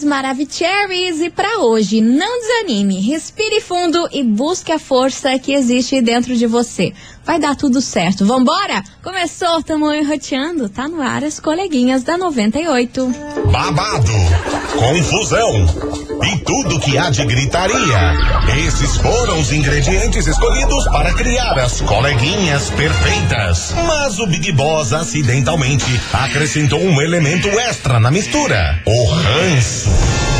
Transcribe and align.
queridos 0.00 0.04
Maravicheries, 0.04 1.20
e 1.20 1.30
para 1.30 1.58
hoje, 1.58 2.00
não 2.00 2.40
desanime, 2.40 3.00
respire 3.00 3.60
fundo 3.60 4.08
e 4.12 4.22
busque 4.22 4.72
a 4.72 4.78
força 4.78 5.38
que 5.38 5.52
existe 5.52 6.00
dentro 6.00 6.34
de 6.36 6.46
você. 6.46 6.92
Vai 7.24 7.38
dar 7.38 7.54
tudo 7.54 7.80
certo. 7.80 8.24
Vambora? 8.24 8.82
Começou, 9.02 9.62
tamo 9.62 9.92
enroteando. 9.92 10.68
Tá 10.68 10.88
no 10.88 11.02
ar 11.02 11.22
as 11.22 11.38
coleguinhas 11.38 12.02
da 12.02 12.16
98. 12.16 13.14
Babado, 13.52 14.12
confusão 14.76 16.00
e 16.22 16.38
tudo 16.38 16.80
que 16.80 16.98
há 16.98 17.10
de 17.10 17.24
gritaria. 17.24 18.14
Esses 18.66 18.96
foram 18.96 19.40
os 19.40 19.52
ingredientes 19.52 20.26
escolhidos 20.26 20.84
para 20.88 21.12
criar 21.14 21.58
as 21.58 21.80
coleguinhas 21.80 22.70
perfeitas. 22.70 23.74
Mas 23.86 24.18
o 24.18 24.26
Big 24.26 24.52
Boss 24.52 24.92
acidentalmente 24.92 26.00
acrescentou 26.12 26.80
um 26.80 27.00
elemento 27.00 27.48
extra 27.48 28.00
na 28.00 28.10
mistura: 28.10 28.82
o 28.86 29.04
ranço. 29.06 30.39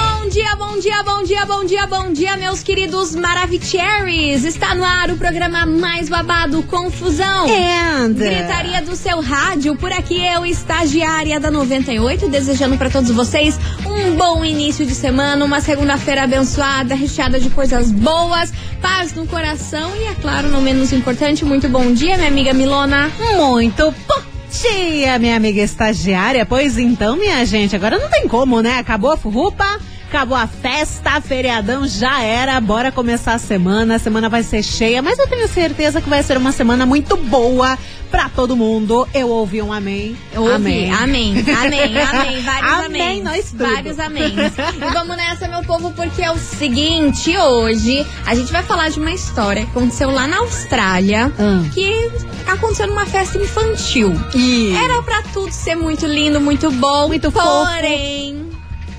dia, 0.31 0.55
bom 0.55 0.79
dia, 0.79 1.03
bom 1.03 1.23
dia, 1.23 1.45
bom 1.45 1.65
dia, 1.65 1.87
bom 1.87 2.13
dia, 2.13 2.37
meus 2.37 2.63
queridos 2.63 3.13
Maravicheries. 3.13 4.45
Está 4.45 4.73
no 4.73 4.81
ar 4.81 5.11
o 5.11 5.17
programa 5.17 5.65
mais 5.65 6.07
babado, 6.07 6.63
Confusão. 6.63 7.47
And... 7.49 8.13
Gritaria 8.13 8.81
do 8.81 8.95
seu 8.95 9.19
rádio, 9.19 9.75
por 9.75 9.91
aqui 9.91 10.25
eu, 10.25 10.45
estagiária 10.45 11.37
da 11.37 11.51
98, 11.51 12.29
desejando 12.29 12.77
para 12.77 12.89
todos 12.89 13.11
vocês 13.11 13.59
um 13.85 14.15
bom 14.15 14.45
início 14.45 14.85
de 14.85 14.95
semana, 14.95 15.43
uma 15.43 15.59
segunda-feira 15.59 16.23
abençoada, 16.23 16.95
recheada 16.95 17.37
de 17.37 17.49
coisas 17.49 17.91
boas, 17.91 18.53
paz 18.81 19.13
no 19.13 19.27
coração 19.27 19.91
e, 19.97 20.05
é 20.05 20.13
claro, 20.13 20.47
não 20.47 20.61
menos 20.61 20.93
importante, 20.93 21.43
muito 21.43 21.67
bom 21.67 21.91
dia, 21.91 22.15
minha 22.15 22.29
amiga 22.29 22.53
Milona. 22.53 23.11
Muito 23.35 23.93
bom 24.07 24.21
dia, 24.49 25.19
minha 25.19 25.35
amiga 25.35 25.61
estagiária. 25.61 26.45
Pois 26.45 26.77
então, 26.77 27.17
minha 27.17 27.45
gente, 27.45 27.75
agora 27.75 27.99
não 27.99 28.09
tem 28.09 28.29
como, 28.29 28.61
né? 28.61 28.77
Acabou 28.79 29.11
a 29.11 29.17
furrupa. 29.17 29.90
Acabou 30.11 30.35
a 30.37 30.45
festa, 30.45 31.21
feriadão 31.21 31.87
já 31.87 32.21
era. 32.21 32.59
Bora 32.59 32.91
começar 32.91 33.33
a 33.33 33.37
semana. 33.39 33.95
A 33.95 33.99
semana 33.99 34.27
vai 34.27 34.43
ser 34.43 34.61
cheia, 34.61 35.01
mas 35.01 35.17
eu 35.17 35.25
tenho 35.25 35.47
certeza 35.47 36.01
que 36.01 36.09
vai 36.09 36.21
ser 36.21 36.35
uma 36.35 36.51
semana 36.51 36.85
muito 36.85 37.15
boa 37.15 37.79
pra 38.11 38.27
todo 38.27 38.53
mundo. 38.57 39.07
Eu 39.13 39.29
ouvi 39.29 39.61
um 39.61 39.71
amém. 39.71 40.17
Ouvi. 40.35 40.51
Amém. 40.51 40.91
Amém, 40.91 41.33
amém, 41.55 42.01
amém. 42.01 42.41
Vários 42.41 42.71
Amém, 42.85 43.01
amém. 43.01 43.23
nós 43.23 43.51
tudo. 43.51 43.63
Vários 43.65 43.97
amém. 43.99 44.35
E 44.35 44.93
vamos 44.93 45.15
nessa, 45.15 45.47
meu 45.47 45.63
povo, 45.63 45.91
porque 45.91 46.21
é 46.21 46.29
o 46.29 46.37
seguinte: 46.37 47.37
hoje 47.37 48.05
a 48.25 48.35
gente 48.35 48.51
vai 48.51 48.63
falar 48.63 48.89
de 48.89 48.99
uma 48.99 49.11
história 49.11 49.63
que 49.63 49.71
aconteceu 49.71 50.11
lá 50.11 50.27
na 50.27 50.39
Austrália, 50.39 51.31
Hum. 51.39 51.69
que 51.73 52.11
aconteceu 52.45 52.85
numa 52.85 53.05
festa 53.05 53.37
infantil. 53.37 54.11
E... 54.35 54.75
Era 54.75 55.01
pra 55.03 55.21
tudo 55.33 55.53
ser 55.53 55.75
muito 55.75 56.05
lindo, 56.05 56.41
muito 56.41 56.69
bom, 56.69 57.07
Muito 57.07 57.31
fofo. 57.31 57.47
porém, 57.47 58.45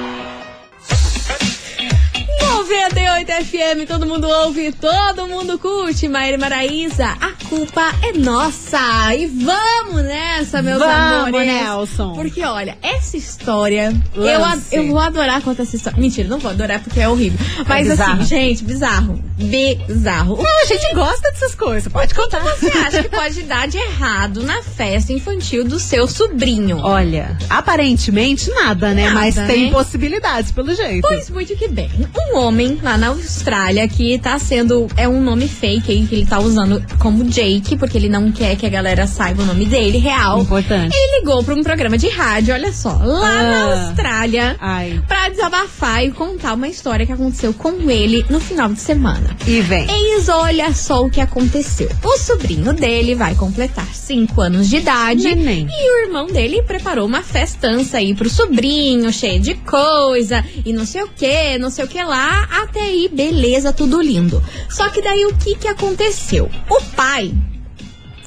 98 2.68 3.30
FM, 3.46 3.86
todo 3.88 4.06
mundo 4.06 4.26
ouve, 4.26 4.72
todo 4.72 5.28
mundo 5.28 5.60
curte. 5.60 6.08
Maíra 6.08 6.38
Maraísa, 6.38 7.08
a 7.20 7.32
culpa 7.50 7.92
é 8.02 8.14
nossa. 8.18 9.14
E 9.14 9.26
vamos 9.28 10.02
nessa, 10.04 10.62
meus 10.62 10.80
Vamos, 10.80 11.28
amores. 11.28 11.46
Nelson. 11.48 12.14
Porque, 12.14 12.42
olha, 12.42 12.78
essa 12.82 13.18
história, 13.18 13.94
eu, 14.16 14.40
Lance. 14.40 14.74
eu 14.74 14.88
vou 14.88 15.00
adorar 15.00 15.42
contar 15.42 15.64
essa 15.64 15.76
história. 15.76 16.00
Mentira, 16.00 16.30
não 16.30 16.40
vou 16.40 16.52
adorar 16.52 16.80
porque 16.82 17.02
é 17.02 17.10
horrível. 17.10 17.38
Mas 17.68 17.90
bizarro. 17.90 18.14
assim, 18.22 18.26
gente, 18.26 18.64
bizarro. 18.64 19.22
Bizarro. 19.38 20.36
O 20.40 20.44
Não, 20.44 20.62
a 20.62 20.66
gente 20.66 20.94
gosta 20.96 21.32
dessas 21.32 21.54
coisas, 21.56 21.92
pode 21.92 22.14
contar. 22.16 22.40
você 22.40 22.68
acha 22.78 23.04
que 23.04 23.10
pode 23.10 23.42
dar 23.44 23.68
de 23.68 23.78
errado 23.78 24.42
na 24.42 24.64
festa 24.64 25.12
infantil 25.12 25.66
do 25.66 25.80
seu 25.80 26.08
sobrinho? 26.08 26.80
Olha, 26.82 27.38
aparentemente 27.50 28.50
nada, 28.52 28.94
né? 28.94 29.08
Nada, 29.10 29.16
Mas 29.20 29.36
tem 29.36 29.66
né? 29.66 29.72
possibilidades, 29.72 30.52
pelo 30.54 30.74
jeito. 30.74 31.02
Pois 31.02 31.30
muito 31.30 31.54
que 31.58 31.68
bem. 31.68 31.90
Um 32.32 32.38
homem 32.38 32.53
lá 32.82 32.98
na 32.98 33.08
Austrália 33.08 33.88
que 33.88 34.18
tá 34.20 34.38
sendo. 34.38 34.88
É 34.96 35.08
um 35.08 35.22
nome 35.22 35.48
fake 35.48 35.92
aí 35.92 36.06
que 36.06 36.16
ele 36.16 36.26
tá 36.26 36.40
usando 36.40 36.84
como 37.00 37.24
Jake, 37.24 37.78
porque 37.78 37.98
ele 37.98 38.10
não 38.10 38.32
quer 38.32 38.56
que 38.56 38.66
a 38.66 38.70
galera 38.70 39.08
saiba 39.08 39.44
o 39.44 39.46
nome 39.46 39.66
dele, 39.66 39.98
real. 39.98 40.42
Importante. 40.42 40.96
Ele 40.96 41.20
ligou 41.20 41.44
pra 41.44 41.56
um 41.56 41.64
programa 41.64 41.98
de 41.98 42.08
rádio, 42.10 42.54
olha 42.54 42.72
só, 42.72 42.92
lá 42.94 43.44
na 43.44 43.64
Ah. 43.64 43.88
Austrália. 43.88 44.56
Ai. 44.60 45.02
Pra 45.08 45.30
desabafar 45.30 46.04
e 46.06 46.12
contar 46.12 46.54
uma 46.54 46.68
história 46.68 47.06
que 47.06 47.12
aconteceu 47.12 47.54
com 47.54 47.90
ele 47.90 48.26
no 48.30 48.40
final 48.40 48.70
de 48.72 48.80
semana. 48.80 49.36
E 49.48 49.62
vem. 49.62 49.88
Eis, 49.90 50.30
olha 50.30 50.74
só 50.74 51.04
o 51.06 51.10
que 51.10 51.22
aconteceu. 51.22 51.90
O 52.04 52.18
sobrinho 52.18 52.74
dele 52.74 53.16
vai 53.16 53.36
completar 53.36 53.88
5 53.94 54.40
anos 54.42 54.70
de 54.70 54.78
idade. 54.78 55.24
Neném. 55.24 55.68
E 55.70 55.92
o 55.92 56.06
irmão 56.08 56.28
dele 56.28 56.62
preparou 56.62 57.06
uma 57.06 57.22
festança 57.24 57.98
aí 57.98 58.14
pro 58.14 58.30
sobrinho, 58.30 59.12
cheio 59.12 59.40
de 59.40 59.56
coisa, 59.56 60.44
e 60.66 60.72
não 60.74 60.86
sei 60.86 61.04
o 61.04 61.08
que, 61.08 61.58
não 61.58 61.70
sei 61.70 61.86
o 61.86 61.88
que 61.88 62.02
lá. 62.04 62.43
Até 62.52 62.82
aí, 62.82 63.10
beleza, 63.12 63.74
tudo 63.74 64.02
lindo. 64.02 64.42
Só 64.70 64.90
que 64.90 65.02
daí 65.02 65.26
o 65.26 65.36
que 65.36 65.56
que 65.56 65.68
aconteceu? 65.68 66.50
O 66.70 66.82
pai. 66.96 67.34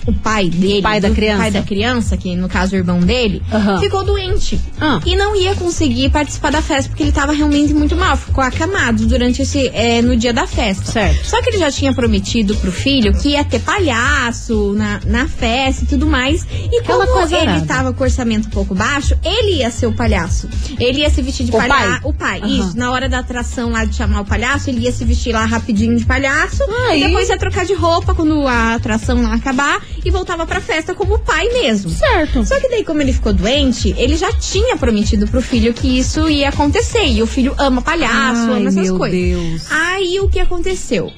O 0.07 0.13
pai 0.13 0.49
dele, 0.49 0.83
pai 0.83 1.01
da 1.01 1.11
criança. 1.11 1.39
pai 1.43 1.51
da 1.51 1.63
criança, 1.63 2.17
que 2.17 2.37
no 2.37 2.49
caso 2.49 2.75
o 2.75 2.79
irmão 2.79 3.01
dele, 3.01 3.43
Aham. 3.53 3.81
ficou 3.81 4.05
doente. 4.05 4.59
Ah. 4.81 5.01
E 5.05 5.17
não 5.17 5.35
ia 5.35 5.55
conseguir 5.57 6.11
participar 6.11 6.53
da 6.53 6.63
festa 6.63 6.89
porque 6.89 7.03
ele 7.03 7.13
tava 7.13 7.33
realmente 7.33 7.75
muito 7.75 7.97
mal, 7.97 8.17
ficou 8.17 8.43
acamado 8.45 9.05
durante 9.07 9.43
esse 9.43 9.69
é, 9.75 10.01
no 10.03 10.17
dia 10.17 10.33
da 10.33 10.47
festa. 10.47 10.85
Certo. 10.93 11.25
Só 11.27 11.43
que 11.43 11.51
ele 11.51 11.59
já 11.59 11.71
tinha 11.73 11.93
prometido 11.93 12.55
pro 12.57 12.71
filho 12.71 13.13
que 13.15 13.31
ia 13.31 13.45
ter 13.45 13.59
palhaço 13.61 14.73
na, 14.75 15.01
na 15.05 15.27
festa 15.29 15.85
e 15.85 15.87
tudo 15.89 16.07
mais. 16.07 16.47
E 16.73 16.79
Aquela 16.81 17.07
como 17.07 17.27
ele 17.27 17.37
arada. 17.37 17.67
tava 17.67 17.93
com 17.93 18.01
o 18.03 18.07
orçamento 18.07 18.49
um 18.49 18.51
pouco 18.51 18.75
baixo, 18.75 19.15
ele 19.25 19.57
ia 19.59 19.71
ser 19.71 19.87
o 19.87 19.93
palhaço. 19.93 20.49
Ele 20.79 21.01
ia 21.01 21.11
se 21.11 21.21
vestir 21.23 21.45
de 21.47 21.51
O 21.51 21.57
palhaço. 21.57 22.01
O 22.09 22.13
pai, 22.13 22.41
Aham. 22.41 22.49
isso. 22.49 22.77
Na 22.77 22.91
hora 22.93 23.09
da 23.09 23.19
atração 23.21 23.71
lá 23.71 23.85
de 23.85 23.95
chamar 23.97 24.21
o 24.21 24.25
palhaço, 24.25 24.71
ele 24.71 24.81
ia 24.81 24.93
se 24.93 25.05
vestir 25.05 25.33
lá 25.33 25.45
rapidinho 25.45 25.97
de 25.97 26.05
palhaço. 26.05 26.63
Aí. 26.89 27.01
E 27.03 27.07
depois 27.07 27.29
ia 27.29 27.39
trocar 27.39 27.65
de 27.65 27.75
roupa 27.75 28.15
quando 28.15 28.47
a 28.47 28.75
atração 28.75 29.23
lá 29.23 29.35
acabar 29.35 29.81
e 30.07 30.11
voltava 30.11 30.47
pra 30.47 30.61
festa 30.61 30.95
como 30.95 31.19
pai 31.19 31.49
mesmo. 31.49 31.91
Certo. 31.91 32.45
Só 32.45 32.61
que 32.61 32.69
daí, 32.69 32.85
como 32.85 33.03
ele 33.03 33.13
ficou 33.13 33.33
doente, 33.33 33.93
ele 33.99 34.17
já 34.17 34.33
tinha 34.33 34.77
prometido 34.77 35.27
pro 35.27 35.43
filho 35.43 35.75
que 35.75 35.99
isso 35.99 36.29
ia 36.31 36.49
acontecer. 36.51 37.07
E 37.07 37.21
o 37.23 37.27
filho 37.27 37.53
ama 37.59 37.83
palhaço, 37.83 38.53
Ai, 38.53 38.61
ama 38.61 38.69
essas 38.69 38.75
meu 38.87 38.97
coisas. 38.97 39.19
Deus. 39.19 39.63
Aí 39.69 40.21
o 40.21 40.29
que 40.29 40.39
aconteceu? 40.39 41.13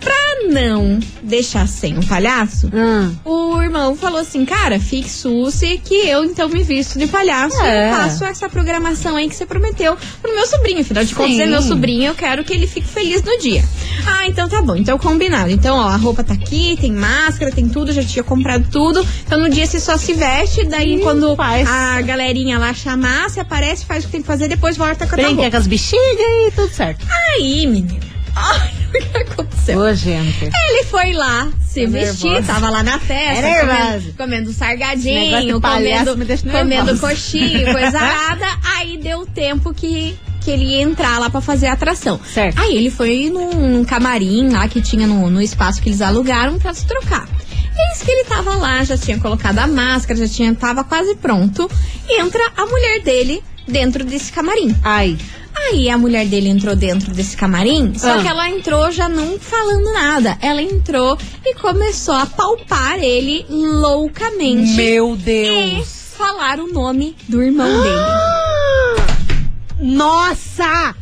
Pra 0.00 0.14
não 0.50 0.98
deixar 1.22 1.66
sem 1.66 1.98
o 1.98 2.06
palhaço, 2.06 2.70
Ah. 2.74 3.10
o 3.24 3.60
irmão 3.62 3.96
falou 3.96 4.20
assim: 4.20 4.44
Cara, 4.44 4.78
fique 4.78 5.10
susse 5.10 5.78
que 5.84 5.94
eu 5.94 6.24
então 6.24 6.48
me 6.48 6.62
visto 6.62 6.98
de 6.98 7.06
palhaço 7.06 7.60
É. 7.62 7.88
e 7.90 7.92
faço 7.94 8.24
essa 8.24 8.48
programação 8.48 9.16
aí 9.16 9.28
que 9.28 9.34
você 9.34 9.44
prometeu 9.46 9.96
pro 10.22 10.34
meu 10.34 10.46
sobrinho. 10.46 10.80
Afinal 10.80 11.04
de 11.04 11.14
contas, 11.14 11.38
é 11.38 11.46
meu 11.46 11.62
sobrinho, 11.62 12.04
eu 12.08 12.14
quero 12.14 12.44
que 12.44 12.52
ele 12.52 12.66
fique 12.66 12.86
feliz 12.86 13.22
no 13.22 13.38
dia. 13.38 13.64
Ah, 14.06 14.26
então 14.28 14.48
tá 14.48 14.62
bom, 14.62 14.76
então 14.76 14.98
combinado. 14.98 15.50
Então, 15.50 15.76
ó, 15.76 15.88
a 15.88 15.96
roupa 15.96 16.22
tá 16.22 16.34
aqui, 16.34 16.76
tem 16.80 16.92
máscara, 16.92 17.50
tem 17.50 17.68
tudo, 17.68 17.92
já 17.92 18.02
tinha 18.04 18.22
comprado 18.22 18.66
tudo. 18.70 19.04
Então 19.26 19.38
no 19.38 19.48
dia 19.50 19.66
você 19.66 19.80
só 19.80 19.96
se 19.96 20.12
veste, 20.14 20.64
daí 20.66 20.96
Ih, 20.96 21.00
quando 21.00 21.34
faz. 21.36 21.68
a 21.68 22.00
galerinha 22.02 22.58
lá 22.58 22.72
chamar, 22.72 23.28
você 23.28 23.40
aparece, 23.40 23.84
faz 23.84 24.04
o 24.04 24.06
que 24.06 24.12
tem 24.12 24.20
que 24.22 24.26
fazer, 24.26 24.48
depois 24.48 24.76
volta 24.76 25.06
com 25.06 25.14
a 25.14 25.18
tua 25.18 25.26
Brinca 25.26 25.34
roupa. 25.42 25.50
com 25.50 25.56
as 25.56 25.66
bexigas 25.66 26.00
e 26.48 26.52
tudo 26.54 26.72
certo. 26.72 27.04
Aí, 27.34 27.66
menina, 27.66 27.98
olha 28.36 28.72
o 28.88 28.92
que 28.92 29.16
aconteceu. 29.18 29.47
Ô, 29.76 29.92
gente. 29.94 30.44
Ele 30.44 30.84
foi 30.84 31.12
lá 31.12 31.48
se 31.66 31.84
Tô 31.84 31.92
vestir, 31.92 32.30
nervosa. 32.30 32.52
tava 32.52 32.70
lá 32.70 32.82
na 32.82 32.98
festa, 32.98 33.46
É 33.46 33.60
comendo, 33.60 34.12
comendo 34.16 34.52
sargadinho, 34.52 35.60
palhaço 35.60 36.06
comendo, 36.12 36.50
comendo 36.50 36.98
coxinha, 36.98 37.72
coisa 37.72 37.98
arada. 38.00 38.46
Aí 38.76 38.96
deu 38.98 39.26
tempo 39.26 39.72
que 39.74 40.16
que 40.40 40.52
ele 40.52 40.64
ia 40.64 40.80
entrar 40.82 41.18
lá 41.18 41.28
pra 41.28 41.40
fazer 41.42 41.66
a 41.66 41.74
atração. 41.74 42.18
Certo. 42.24 42.58
Aí 42.58 42.74
ele 42.74 42.90
foi 42.90 43.28
num, 43.28 43.50
num 43.50 43.84
camarim 43.84 44.48
lá 44.48 44.66
que 44.66 44.80
tinha 44.80 45.06
no, 45.06 45.28
no 45.28 45.42
espaço 45.42 45.82
que 45.82 45.90
eles 45.90 46.00
alugaram 46.00 46.58
pra 46.58 46.72
se 46.72 46.86
trocar. 46.86 47.28
Eis 47.90 48.02
que 48.02 48.10
ele 48.10 48.24
tava 48.24 48.54
lá, 48.54 48.82
já 48.82 48.96
tinha 48.96 49.18
colocado 49.18 49.58
a 49.58 49.66
máscara, 49.66 50.18
já 50.18 50.26
tinha, 50.28 50.54
tava 50.54 50.82
quase 50.84 51.14
pronto. 51.16 51.70
Entra 52.08 52.40
a 52.56 52.64
mulher 52.66 53.02
dele 53.02 53.42
dentro 53.66 54.04
desse 54.04 54.32
camarim. 54.32 54.74
Ai. 54.82 55.18
Aí 55.70 55.88
a 55.90 55.98
mulher 55.98 56.26
dele 56.26 56.48
entrou 56.48 56.74
dentro 56.74 57.12
desse 57.12 57.36
camarim, 57.36 57.92
só 57.96 58.18
Ah. 58.18 58.22
que 58.22 58.28
ela 58.28 58.48
entrou 58.48 58.90
já 58.90 59.08
não 59.08 59.38
falando 59.38 59.92
nada. 59.92 60.38
Ela 60.40 60.62
entrou 60.62 61.16
e 61.44 61.54
começou 61.56 62.14
a 62.14 62.26
palpar 62.26 62.98
ele 62.98 63.44
loucamente. 63.50 64.72
Meu 64.72 65.14
E 65.14 65.16
Deus. 65.16 65.88
falar 66.16 66.58
o 66.58 66.68
nome 66.72 67.16
do 67.28 67.42
irmão 67.42 67.68
dele. 67.82 69.08
Nossa! 69.80 70.94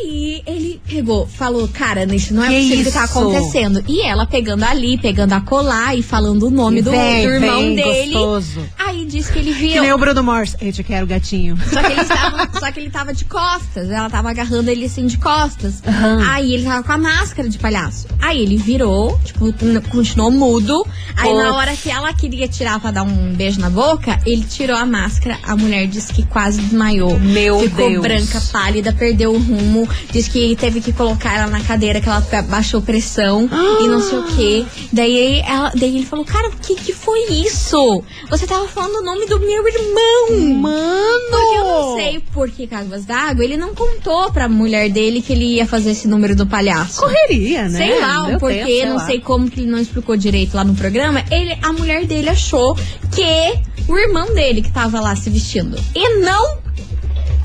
Aí 0.00 0.42
ele 0.46 0.80
pegou, 0.88 1.26
falou, 1.26 1.68
cara, 1.68 2.04
isso 2.14 2.34
não 2.34 2.42
é 2.42 2.48
Que 2.48 2.54
possível 2.62 2.84
que 2.84 2.90
tá 2.98 3.04
isso? 3.04 3.18
acontecendo. 3.18 3.84
E 3.86 4.00
ela 4.00 4.26
pegando 4.26 4.64
ali, 4.64 4.98
pegando 4.98 5.32
a 5.34 5.40
colar 5.40 5.96
e 5.96 6.02
falando 6.02 6.44
o 6.44 6.50
nome 6.50 6.82
do, 6.82 6.90
Vem, 6.90 7.26
do 7.26 7.32
irmão 7.34 7.60
vem, 7.62 7.74
dele. 7.76 8.12
gostoso. 8.14 8.60
Aí 8.76 9.04
disse 9.04 9.32
que 9.32 9.38
ele 9.38 9.52
Que 9.54 9.58
viu. 9.68 9.82
nem 9.82 9.92
o 9.92 9.98
Bruno 9.98 10.22
Morse. 10.22 10.56
Eu 10.60 10.72
te 10.72 10.82
quero, 10.82 11.06
gatinho. 11.06 11.56
Só 11.72 11.80
que, 11.80 11.92
ele 11.92 12.00
estava, 12.00 12.46
só 12.60 12.70
que 12.72 12.80
ele 12.80 12.90
tava 12.90 13.12
de 13.14 13.24
costas, 13.24 13.90
ela 13.90 14.08
tava 14.10 14.30
agarrando 14.30 14.70
ele 14.70 14.84
assim 14.86 15.06
de 15.06 15.18
costas. 15.18 15.82
Aham. 15.86 16.22
Aí 16.30 16.54
ele 16.54 16.64
tava 16.64 16.82
com 16.82 16.92
a 16.92 16.98
máscara 16.98 17.48
de 17.48 17.58
palhaço. 17.58 18.06
Aí 18.20 18.40
ele 18.42 18.56
virou, 18.56 19.18
tipo, 19.24 19.46
continuou 19.90 20.30
mudo. 20.30 20.86
Aí 21.16 21.32
na 21.34 21.44
Putz. 21.44 21.56
hora 21.56 21.76
que 21.76 21.90
ela 21.90 22.12
queria 22.12 22.48
tirar 22.48 22.80
pra 22.80 22.90
dar 22.90 23.02
um 23.02 23.34
beijo 23.34 23.60
na 23.60 23.70
boca, 23.70 24.18
ele 24.26 24.44
tirou 24.44 24.76
a 24.76 24.84
máscara. 24.86 25.38
A 25.42 25.56
mulher 25.56 25.86
disse 25.86 26.12
que 26.12 26.24
quase 26.26 26.60
desmaiou. 26.60 27.18
Meu 27.18 27.60
Ficou 27.60 27.88
Deus. 27.88 28.02
branca, 28.02 28.40
pálida, 28.52 28.92
perdeu 28.92 29.32
o 29.32 29.38
rumo. 29.38 29.88
Disse 30.10 30.30
que 30.30 30.56
teve 30.56 30.80
que 30.80 30.92
colocar 30.92 31.34
ela 31.36 31.46
na 31.46 31.60
cadeira, 31.62 32.00
que 32.00 32.08
ela 32.08 32.20
baixou 32.48 32.80
pressão 32.82 33.48
e 33.82 33.88
não 33.88 34.00
sei 34.00 34.18
o 34.18 34.24
quê. 34.24 34.66
Daí, 34.92 35.40
ela, 35.46 35.70
daí 35.74 35.96
ele 35.96 36.06
falou, 36.06 36.24
cara, 36.24 36.48
o 36.48 36.52
que 36.56 36.74
que 36.74 36.92
foi 36.92 37.20
isso? 37.30 38.02
Você 38.30 38.46
tava 38.46 38.66
falando 38.68 38.96
o 38.96 39.02
nome 39.02 39.26
do 39.26 39.38
meu 39.40 39.66
irmão. 39.68 40.54
Mano! 40.60 41.30
Porque 41.30 41.56
eu 41.56 41.64
não 41.64 41.94
sei 41.96 42.20
por 42.32 42.47
que 42.50 42.66
Cáguas 42.66 43.04
d'Água, 43.04 43.44
ele 43.44 43.56
não 43.56 43.74
contou 43.74 44.30
pra 44.32 44.48
mulher 44.48 44.90
dele 44.90 45.20
que 45.22 45.32
ele 45.32 45.56
ia 45.56 45.66
fazer 45.66 45.90
esse 45.92 46.06
número 46.08 46.34
do 46.34 46.46
palhaço. 46.46 47.00
Correria, 47.00 47.68
né? 47.68 47.78
Sei 47.78 48.00
lá, 48.00 48.26
Deu 48.26 48.36
o 48.36 48.40
porquê, 48.40 48.64
tempo, 48.64 48.86
não 48.86 48.96
lá. 48.96 49.06
sei 49.06 49.20
como 49.20 49.50
que 49.50 49.60
ele 49.60 49.70
não 49.70 49.78
explicou 49.78 50.16
direito 50.16 50.54
lá 50.54 50.64
no 50.64 50.74
programa. 50.74 51.24
Ele, 51.30 51.56
a 51.62 51.72
mulher 51.72 52.04
dele 52.06 52.28
achou 52.28 52.74
que 53.12 53.58
o 53.88 53.96
irmão 53.96 54.34
dele 54.34 54.62
que 54.62 54.70
tava 54.70 55.00
lá 55.00 55.14
se 55.16 55.30
vestindo. 55.30 55.78
E 55.94 56.18
não 56.20 56.58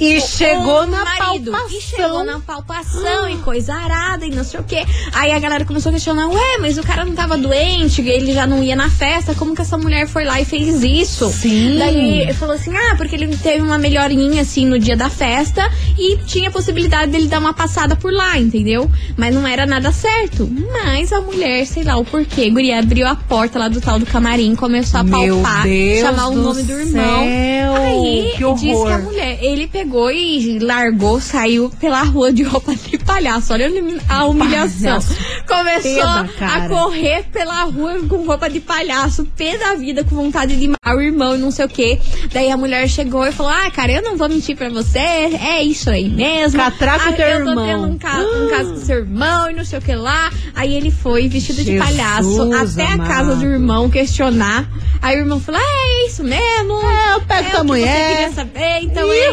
E 0.03 0.21
chegou 0.21 0.85
na 0.87 1.03
marido. 1.03 1.51
palpação. 1.51 1.77
E 1.77 1.81
chegou 1.81 2.23
na 2.23 2.39
palpação 2.39 3.29
e 3.29 3.37
coisa 3.37 3.73
arada 3.73 4.25
e 4.25 4.29
não 4.31 4.43
sei 4.43 4.59
o 4.59 4.63
quê. 4.63 4.85
Aí 5.13 5.31
a 5.31 5.39
galera 5.39 5.65
começou 5.65 5.89
a 5.89 5.93
questionar, 5.93 6.27
ué, 6.27 6.57
mas 6.59 6.77
o 6.77 6.83
cara 6.83 7.05
não 7.05 7.13
tava 7.13 7.37
doente, 7.37 8.01
ele 8.01 8.33
já 8.33 8.45
não 8.45 8.63
ia 8.63 8.75
na 8.75 8.89
festa, 8.89 9.33
como 9.35 9.55
que 9.55 9.61
essa 9.61 9.77
mulher 9.77 10.07
foi 10.07 10.25
lá 10.25 10.39
e 10.41 10.45
fez 10.45 10.83
isso? 10.83 11.29
Sim. 11.31 11.77
Daí 11.79 12.21
ele 12.21 12.33
falou 12.33 12.55
assim, 12.55 12.75
ah, 12.75 12.95
porque 12.97 13.15
ele 13.15 13.35
teve 13.37 13.61
uma 13.61 13.77
melhorinha 13.77 14.41
assim 14.41 14.65
no 14.65 14.77
dia 14.79 14.95
da 14.97 15.09
festa 15.09 15.69
e 15.97 16.17
tinha 16.25 16.49
a 16.49 16.51
possibilidade 16.51 17.11
dele 17.11 17.27
dar 17.27 17.39
uma 17.39 17.53
passada 17.53 17.95
por 17.95 18.11
lá, 18.11 18.37
entendeu? 18.37 18.89
Mas 19.17 19.33
não 19.33 19.47
era 19.47 19.65
nada 19.65 19.91
certo. 19.91 20.49
Mas 20.73 21.11
a 21.13 21.21
mulher, 21.21 21.65
sei 21.65 21.83
lá 21.83 21.97
o 21.97 22.03
porquê, 22.05 22.49
guria 22.49 22.79
abriu 22.79 23.07
a 23.07 23.15
porta 23.15 23.59
lá 23.59 23.67
do 23.67 23.79
tal 23.79 23.99
do 23.99 24.05
camarim, 24.05 24.55
começou 24.55 24.99
a 24.99 25.03
Meu 25.03 25.41
palpar, 25.41 25.63
Deus 25.63 25.99
chamar 26.01 26.27
o 26.27 26.35
nome 26.35 26.63
do 26.63 26.73
irmão. 26.73 27.23
céu, 27.23 27.75
Aí 27.75 28.33
que 28.35 28.53
disse 28.53 28.65
que 28.65 28.71
a 28.71 28.75
horror. 28.75 29.01
mulher, 29.03 29.37
ele 29.41 29.67
pegou 29.67 29.92
e 30.11 30.59
largou, 30.59 31.19
saiu 31.19 31.69
pela 31.79 32.03
rua 32.03 32.31
de 32.31 32.43
roupa 32.43 32.73
de 32.75 32.97
palhaço. 32.97 33.53
Olha 33.53 33.69
a 34.09 34.25
humilhação. 34.25 34.99
Palhaço. 34.99 35.15
Começou 35.47 35.93
Peda, 35.93 36.29
a 36.41 36.67
correr 36.67 37.23
pela 37.31 37.63
rua 37.63 37.99
com 38.07 38.25
roupa 38.25 38.49
de 38.49 38.59
palhaço, 38.59 39.25
pé 39.35 39.57
da 39.57 39.75
vida, 39.75 40.03
com 40.03 40.15
vontade 40.15 40.55
de 40.55 40.67
matar 40.67 40.95
o 40.95 41.01
irmão 41.01 41.35
e 41.35 41.37
não 41.37 41.51
sei 41.51 41.65
o 41.65 41.69
quê. 41.69 41.99
Daí 42.31 42.49
a 42.49 42.57
mulher 42.57 42.87
chegou 42.87 43.25
e 43.25 43.31
falou: 43.31 43.51
Ah, 43.51 43.69
cara, 43.71 43.91
eu 43.91 44.01
não 44.01 44.17
vou 44.17 44.27
mentir 44.27 44.55
pra 44.55 44.69
você, 44.69 44.99
é 44.99 45.63
isso 45.63 45.89
aí 45.89 46.09
mesmo. 46.09 46.59
Catraca 46.59 47.09
o 47.09 47.13
ah, 47.13 47.13
teu 47.13 47.25
eu 47.27 47.43
tô 47.43 47.49
irmão." 47.51 47.65
tendo 47.65 47.87
um, 47.87 47.97
ca 47.97 48.17
um 48.17 48.49
caso 48.51 48.73
com 48.73 48.79
seu 48.79 48.97
irmão 48.97 49.49
e 49.49 49.53
não 49.53 49.65
sei 49.65 49.79
o 49.79 49.81
que 49.81 49.95
lá. 49.95 50.31
Aí 50.55 50.73
ele 50.73 50.91
foi 50.91 51.27
vestido 51.27 51.63
de 51.63 51.73
Jesus 51.73 51.85
palhaço 51.85 52.53
até 52.53 52.87
a 52.87 52.97
casa 52.97 53.31
amado. 53.33 53.39
do 53.39 53.45
irmão 53.45 53.89
questionar. 53.89 54.67
Aí 55.01 55.17
o 55.17 55.19
irmão 55.19 55.39
falou: 55.39 55.61
É 55.61 56.07
isso 56.07 56.23
mesmo. 56.23 56.73
É, 56.89 57.13
eu 57.13 57.21
pego 57.21 57.47
É 57.47 57.51
tua 57.51 57.63
mulher. 57.63 58.12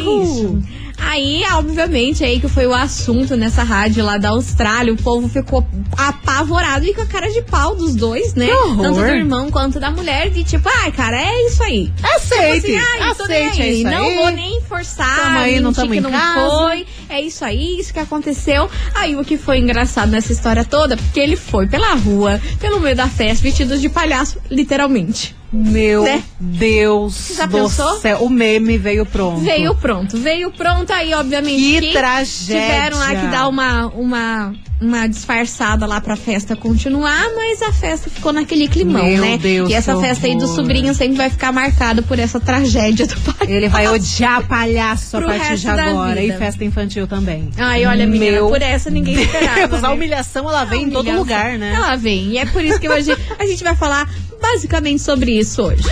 Então 0.00 0.20
é 0.20 0.25
isso. 0.25 0.62
Aí, 1.02 1.43
obviamente, 1.55 2.23
aí 2.23 2.38
que 2.38 2.47
foi 2.47 2.67
o 2.67 2.75
assunto 2.75 3.35
nessa 3.35 3.62
rádio 3.62 4.05
lá 4.05 4.19
da 4.19 4.29
Austrália. 4.31 4.93
O 4.93 4.97
povo 4.97 5.29
ficou 5.31 5.67
apavorado 5.97 6.85
e 6.85 6.93
com 6.94 7.00
a 7.00 7.06
cara 7.06 7.31
de 7.31 7.41
pau 7.43 7.75
dos 7.75 7.94
dois, 7.94 8.35
né? 8.35 8.49
Tanto 8.82 9.00
do 9.00 9.06
irmão 9.06 9.50
quanto 9.50 9.81
da 9.81 9.91
mulher. 9.91 10.29
De 10.31 10.44
tipo, 10.44 10.69
ai, 10.82 10.93
cara, 10.93 11.20
é 11.20 11.47
isso 11.47 11.62
aí. 11.62 11.91
Aceite, 12.02 12.67
Tipo 12.67 12.76
assim, 12.76 13.29
nem 13.29 13.49
aceite, 13.49 13.61
é 13.62 13.64
aí. 13.64 13.75
isso 13.82 13.91
Não 13.91 14.02
aí. 14.05 14.14
vou 14.17 14.31
nem 14.31 14.61
forçar, 14.61 15.17
Tamo 15.17 15.38
aí, 15.38 15.61
não 15.61 15.73
tamo 15.73 15.91
que 15.91 16.00
não 16.00 16.11
casa. 16.11 16.41
foi. 16.50 16.87
É 17.08 17.20
isso 17.23 17.44
aí, 17.44 17.79
isso 17.81 17.93
que 17.94 17.99
aconteceu. 18.00 18.69
Aí 18.94 19.17
o 19.17 19.25
que 19.25 19.38
foi 19.38 19.58
engraçado 19.58 20.11
nessa 20.11 20.32
história 20.32 20.64
toda, 20.64 20.97
porque 20.99 21.19
ele 21.19 21.37
foi 21.37 21.67
pela 21.67 21.94
rua, 21.94 22.41
pelo 22.61 22.79
meio 22.79 22.94
da 22.94 23.08
festa, 23.08 23.43
vestido 23.43 23.79
de 23.79 23.88
palhaço, 23.88 24.38
literalmente. 24.50 25.35
Meu 25.52 26.05
Né? 26.05 26.23
Deus 26.38 27.35
Já 27.37 27.47
do 27.47 27.52
pensou? 27.58 27.99
céu. 27.99 28.19
O 28.23 28.31
meme 28.31 28.79
veio 28.79 29.05
pronto. 29.05 29.41
Veio 29.41 29.75
pronto, 29.75 30.17
veio 30.17 30.50
pronto 30.52 30.93
aí, 30.93 31.12
obviamente. 31.12 31.81
Que 31.81 31.93
tragédia. 31.93 32.61
Tiveram 32.61 32.99
lá 32.99 33.08
que 33.08 33.26
dar 33.29 33.49
uma, 33.49 33.87
uma, 33.88 34.55
uma 34.81 35.06
disfarçada 35.08 35.87
lá 35.87 36.00
pra 36.00 36.14
festa 36.17 36.55
continuar, 36.55 37.26
mas 37.35 37.61
a 37.62 37.73
festa 37.73 38.08
ficou 38.08 38.32
naquele 38.32 38.69
climão, 38.69 39.05
Meu 39.05 39.20
né? 39.20 39.38
Deus, 39.38 39.69
e 39.70 39.75
essa 39.75 39.99
festa 39.99 40.26
aí 40.26 40.37
do 40.37 40.44
horror. 40.44 40.55
sobrinho 40.56 40.94
sempre 40.94 41.17
vai 41.17 41.29
ficar 41.31 41.50
marcada 41.52 42.00
por 42.02 42.19
essa 42.19 42.38
tragédia 42.38 43.06
do 43.06 43.17
pai. 43.20 43.49
Ele 43.49 43.69
vai 43.69 43.88
odiar 43.88 44.47
palhaço 44.47 45.17
a 45.17 45.23
partir 45.23 45.56
de 45.56 45.69
agora. 45.69 46.23
E 46.23 46.32
festa 46.32 46.64
infantil 46.64 47.06
também. 47.08 47.49
Ai, 47.58 47.85
olha, 47.87 48.06
menina, 48.06 48.32
Meu 48.32 48.49
por 48.49 48.62
essa 48.62 48.88
ninguém 48.88 49.20
esperava. 49.20 49.67
Deus, 49.69 49.85
a 49.85 49.88
né? 49.88 49.94
humilhação 49.94 50.49
ela 50.49 50.64
vem 50.64 50.85
em 50.85 50.91
todo 50.91 51.11
lugar, 51.11 51.58
né? 51.58 51.73
Ela 51.75 51.97
vem. 51.97 52.29
E 52.29 52.38
é 52.38 52.47
por 52.47 52.64
isso 52.64 52.79
que 52.79 52.88
hoje 52.88 53.11
a 53.38 53.47
gente 53.47 53.62
vai 53.64 53.75
falar 53.75 54.08
basicamente 54.52 55.00
sobre 55.00 55.38
isso 55.38 55.62
hoje. 55.62 55.82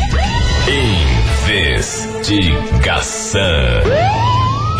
Investigação. 1.46 3.40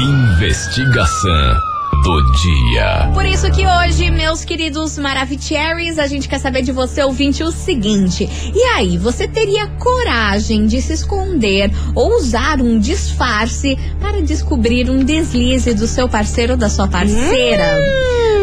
Investigação 0.00 1.56
do 2.02 2.32
dia. 2.32 3.10
Por 3.14 3.24
isso 3.24 3.50
que 3.50 3.66
hoje, 3.66 4.10
meus 4.10 4.44
queridos 4.44 4.98
Maravicheries, 4.98 5.98
a 5.98 6.06
gente 6.06 6.28
quer 6.28 6.38
saber 6.38 6.62
de 6.62 6.72
você, 6.72 7.02
ouvinte, 7.02 7.42
o 7.42 7.50
seguinte. 7.50 8.28
E 8.54 8.62
aí, 8.74 8.96
você 8.98 9.26
teria 9.26 9.66
coragem 9.78 10.66
de 10.66 10.80
se 10.80 10.92
esconder 10.92 11.70
ou 11.94 12.16
usar 12.16 12.60
um 12.60 12.78
disfarce 12.78 13.76
para 14.00 14.20
descobrir 14.22 14.90
um 14.90 15.04
deslize 15.04 15.74
do 15.74 15.86
seu 15.86 16.08
parceiro 16.08 16.52
ou 16.52 16.58
da 16.58 16.68
sua 16.68 16.88
parceira? 16.88 17.76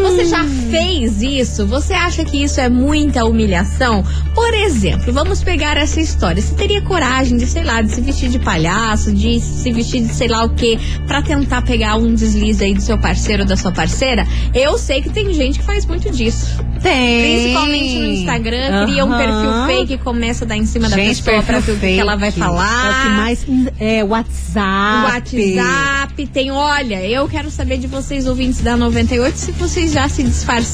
Você 0.02 0.24
já 0.26 0.42
fez 0.78 1.22
isso? 1.22 1.66
Você 1.66 1.94
acha 1.94 2.24
que 2.24 2.42
isso 2.42 2.60
é 2.60 2.68
muita 2.68 3.24
humilhação? 3.24 4.04
Por 4.34 4.52
exemplo, 4.52 5.12
vamos 5.12 5.42
pegar 5.42 5.76
essa 5.76 6.00
história. 6.00 6.42
Você 6.42 6.54
teria 6.54 6.82
coragem 6.82 7.38
de, 7.38 7.46
sei 7.46 7.64
lá, 7.64 7.80
de 7.80 7.90
se 7.92 8.00
vestir 8.00 8.28
de 8.28 8.38
palhaço, 8.38 9.12
de 9.12 9.40
se 9.40 9.72
vestir 9.72 10.02
de 10.02 10.12
sei 10.12 10.28
lá 10.28 10.44
o 10.44 10.50
que, 10.50 10.78
pra 11.06 11.22
tentar 11.22 11.62
pegar 11.62 11.96
um 11.96 12.14
deslize 12.14 12.62
aí 12.62 12.74
do 12.74 12.82
seu 12.82 12.98
parceiro 12.98 13.42
ou 13.44 13.48
da 13.48 13.56
sua 13.56 13.72
parceira? 13.72 14.26
Eu 14.54 14.76
sei 14.76 15.00
que 15.00 15.08
tem 15.08 15.32
gente 15.32 15.58
que 15.58 15.64
faz 15.64 15.86
muito 15.86 16.10
disso. 16.10 16.62
Tem. 16.82 17.40
Principalmente 17.42 17.98
no 17.98 18.06
Instagram, 18.06 18.86
cria 18.86 19.04
um 19.04 19.16
perfil 19.16 19.66
fake 19.66 19.92
e 19.94 19.98
começa 19.98 20.44
a 20.44 20.48
dar 20.48 20.56
em 20.56 20.66
cima 20.66 20.88
da 20.88 20.96
Gente, 20.96 21.22
pessoa 21.22 21.42
pra 21.42 21.58
ver 21.58 21.72
o 21.72 21.78
que 21.80 21.98
ela 21.98 22.16
vai 22.16 22.30
fake. 22.30 22.46
falar. 22.46 22.86
É 22.86 22.90
o 22.90 23.02
que 23.02 23.16
mais. 23.16 23.46
É, 23.80 24.04
WhatsApp. 24.04 25.12
WhatsApp, 25.14 26.26
tem, 26.26 26.50
olha, 26.50 27.02
eu 27.06 27.26
quero 27.28 27.50
saber 27.50 27.78
de 27.78 27.86
vocês, 27.86 28.26
ouvintes 28.26 28.60
da 28.60 28.76
98, 28.76 29.36
se 29.36 29.52
vocês 29.52 29.92
já 29.92 30.08
se 30.08 30.22
disfarçaram 30.22 30.65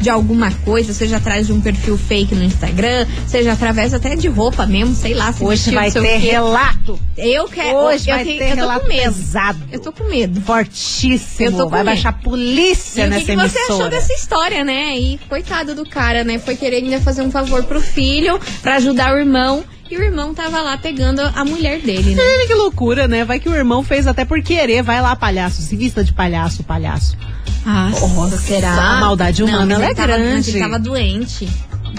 de 0.00 0.10
alguma 0.10 0.50
coisa, 0.64 0.92
seja 0.92 1.16
atrás 1.16 1.46
de 1.46 1.52
um 1.52 1.60
perfil 1.60 1.96
fake 1.96 2.34
no 2.34 2.44
Instagram, 2.44 3.06
seja 3.26 3.52
através 3.52 3.92
até 3.94 4.14
de 4.14 4.28
roupa 4.28 4.66
mesmo, 4.66 4.94
sei 4.94 5.14
lá, 5.14 5.32
se 5.32 5.42
Hoje 5.42 5.70
vai 5.74 5.90
ter 5.90 6.00
quê. 6.00 6.16
relato. 6.16 6.98
Eu 7.16 7.48
quero. 7.48 7.76
Hoje 7.76 8.10
eu 8.10 8.14
vai 8.16 8.24
tenho- 8.24 8.38
ter 8.38 8.44
eu 8.44 8.50
tô 8.50 8.54
relato 8.56 8.80
com 8.82 8.88
medo. 8.88 9.02
pesado. 9.14 9.58
Eu 9.72 9.80
tô 9.80 9.92
com 9.92 10.04
medo. 10.04 10.40
Fortíssimo. 10.42 11.46
Eu 11.48 11.52
tô 11.52 11.64
com 11.64 11.70
vai 11.70 11.80
medo. 11.80 11.94
baixar 11.94 12.12
polícia 12.20 13.02
E 13.02 13.08
o 13.08 13.10
que, 13.24 13.34
nessa 13.36 13.48
que 13.48 13.58
você 13.58 13.72
achou 13.72 13.88
dessa 13.90 14.12
história, 14.12 14.64
né? 14.64 14.96
E 14.98 15.18
coitado 15.28 15.74
do 15.74 15.84
cara, 15.88 16.24
né? 16.24 16.38
Foi 16.38 16.56
querer 16.56 16.76
ainda 16.76 17.00
fazer 17.00 17.22
um 17.22 17.30
favor 17.30 17.62
pro 17.64 17.80
filho, 17.80 18.38
pra 18.62 18.76
ajudar 18.76 19.14
o 19.14 19.18
irmão. 19.18 19.64
E 19.90 19.96
o 19.96 20.02
irmão 20.02 20.32
tava 20.34 20.60
lá 20.62 20.78
pegando 20.78 21.20
a 21.20 21.44
mulher 21.44 21.78
dele, 21.80 22.14
né? 22.14 22.22
Que 22.46 22.54
loucura, 22.54 23.06
né? 23.06 23.24
Vai 23.24 23.38
que 23.38 23.48
o 23.48 23.54
irmão 23.54 23.82
fez 23.82 24.06
até 24.06 24.24
por 24.24 24.40
querer. 24.42 24.82
Vai 24.82 25.00
lá, 25.00 25.14
palhaço. 25.14 25.60
Se 25.62 25.76
vista 25.76 26.02
de 26.02 26.12
palhaço, 26.12 26.64
palhaço. 26.64 27.16
Nossa, 27.64 28.36
será? 28.38 28.72
a 28.74 29.00
maldade 29.00 29.42
humana, 29.42 29.64
Não, 29.66 29.76
ela 29.76 29.86
é 29.86 29.94
tava- 29.94 30.08
grande. 30.16 30.50
Ele 30.50 30.58
tava 30.60 30.78
doente. 30.78 31.48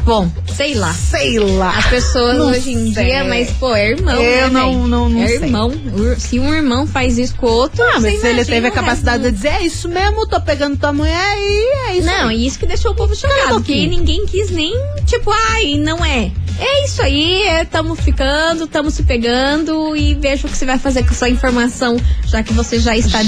Bom, 0.06 0.30
sei 0.56 0.76
lá. 0.76 0.94
Sei 0.94 1.40
lá. 1.40 1.78
As 1.80 1.88
pessoas 1.88 2.38
Não 2.38 2.52
hoje 2.52 2.72
em 2.72 2.94
sei. 2.94 3.06
dia, 3.06 3.24
mas, 3.24 3.50
pô, 3.52 3.74
é 3.76 3.90
irmão. 3.90 4.14
Eu 4.16 4.48
né, 4.52 4.60
não- 4.60 4.88
não- 4.88 5.10
não 5.10 5.24
é 5.24 5.28
sei. 5.28 5.36
irmão. 5.38 5.72
Se 6.20 6.40
um 6.40 6.54
irmão 6.54 6.86
faz 6.86 7.18
isso 7.18 7.36
com 7.36 7.48
o 7.48 7.50
outro. 7.50 7.82
Ah, 7.84 8.00
mas 8.00 8.22
se 8.22 8.28
ele 8.28 8.46
teve 8.46 8.68
a 8.68 8.72
capacidade 8.72 9.24
de 9.24 9.32
dizer, 9.32 9.48
é 9.50 9.64
isso 9.64 9.90
mesmo, 9.90 10.28
tô 10.28 10.40
pegando 10.40 10.78
tua 10.78 10.94
mulher 10.94 11.36
e 11.38 11.90
é 11.90 11.98
isso. 11.98 12.06
Não, 12.06 12.32
e 12.32 12.46
isso 12.46 12.60
que 12.60 12.68
deixou 12.68 12.92
o 12.92 12.96
povo 12.96 13.16
chocado, 13.16 13.56
um 13.56 13.58
porque 13.58 13.88
ninguém 13.88 14.26
quis 14.28 14.52
nem, 14.52 14.74
tipo, 15.06 15.32
ai, 15.32 15.76
não 15.78 16.06
é. 16.06 16.32
É 16.58 16.86
isso 16.86 17.02
aí, 17.02 17.44
é, 17.44 17.66
tamo 17.66 17.96
ficando, 17.96 18.66
tamo 18.66 18.90
se 18.90 19.04
pegando 19.04 19.94
e 19.94 20.14
veja 20.14 20.48
o 20.48 20.50
que 20.50 20.58
você 20.58 20.66
vai 20.66 20.80
fazer 20.80 21.04
com 21.04 21.12
essa 21.12 21.28
informação, 21.28 21.98
já 22.26 22.42
que 22.44 22.54
você 22.54 22.80
já 22.80 22.96
está 22.96 23.22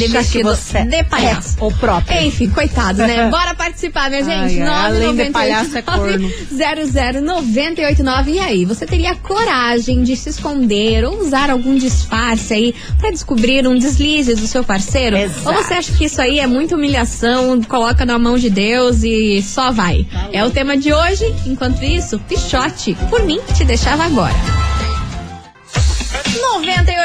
você 0.43 0.83
de 0.85 1.03
palhaço. 1.03 1.57
é 1.59 1.63
o 1.65 1.69
próprio. 1.73 2.21
Enfim, 2.21 2.49
coitado, 2.49 2.99
né? 2.99 3.27
Bora 3.29 3.53
participar, 3.53 4.09
minha 4.09 4.23
gente. 4.23 4.61
Ai, 4.61 4.67
ai, 4.69 4.85
além 4.85 5.13
de 5.13 5.29
palhaço 5.31 5.77
é 5.77 5.81
corno. 5.81 6.31
00989. 6.75 8.27
E 8.27 8.39
aí, 8.39 8.65
você 8.65 8.85
teria 8.85 9.15
coragem 9.15 10.03
de 10.03 10.15
se 10.15 10.29
esconder 10.29 11.05
ou 11.05 11.19
usar 11.19 11.49
algum 11.49 11.75
disfarce 11.75 12.53
aí 12.53 12.75
pra 12.99 13.11
descobrir 13.11 13.67
um 13.67 13.77
deslize 13.77 14.35
do 14.35 14.47
seu 14.47 14.63
parceiro? 14.63 15.15
Exato. 15.17 15.47
Ou 15.47 15.55
você 15.55 15.73
acha 15.73 15.93
que 15.93 16.05
isso 16.05 16.21
aí 16.21 16.39
é 16.39 16.47
muita 16.47 16.75
humilhação, 16.75 17.61
coloca 17.63 18.05
na 18.05 18.19
mão 18.19 18.37
de 18.37 18.49
Deus 18.49 19.03
e 19.03 19.41
só 19.41 19.71
vai? 19.71 20.05
É 20.31 20.43
o 20.43 20.49
tema 20.49 20.77
de 20.77 20.93
hoje. 20.93 21.33
Enquanto 21.45 21.83
isso, 21.83 22.19
Pichote, 22.19 22.95
por 23.09 23.23
mim, 23.23 23.39
te 23.55 23.63
deixava 23.63 24.03
agora. 24.03 24.66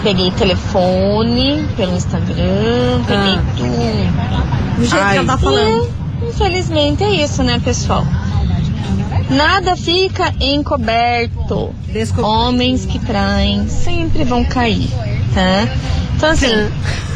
peguei 0.03 0.33
telefone 0.33 1.65
pelo 1.77 1.95
Instagram, 1.95 3.05
peguei 3.07 3.35
Ah. 3.35 3.45
tudo. 3.57 4.77
Do 4.77 4.81
jeito 4.85 4.97
Ai. 4.97 5.13
que 5.13 5.19
ela 5.19 5.27
tá 5.29 5.39
falando. 5.39 5.89
E, 6.23 6.29
infelizmente 6.29 7.05
é 7.05 7.11
isso, 7.23 7.45
né, 7.45 7.61
pessoal? 7.65 8.05
Nada 9.31 9.77
fica 9.77 10.35
encoberto. 10.41 11.71
Desco- 11.93 12.21
Homens 12.23 12.85
que 12.85 12.99
traem 12.99 13.69
sempre 13.69 14.25
vão 14.25 14.45
cair, 14.45 14.91
tá? 15.33 15.69
Então, 16.17 16.31
assim, 16.31 16.49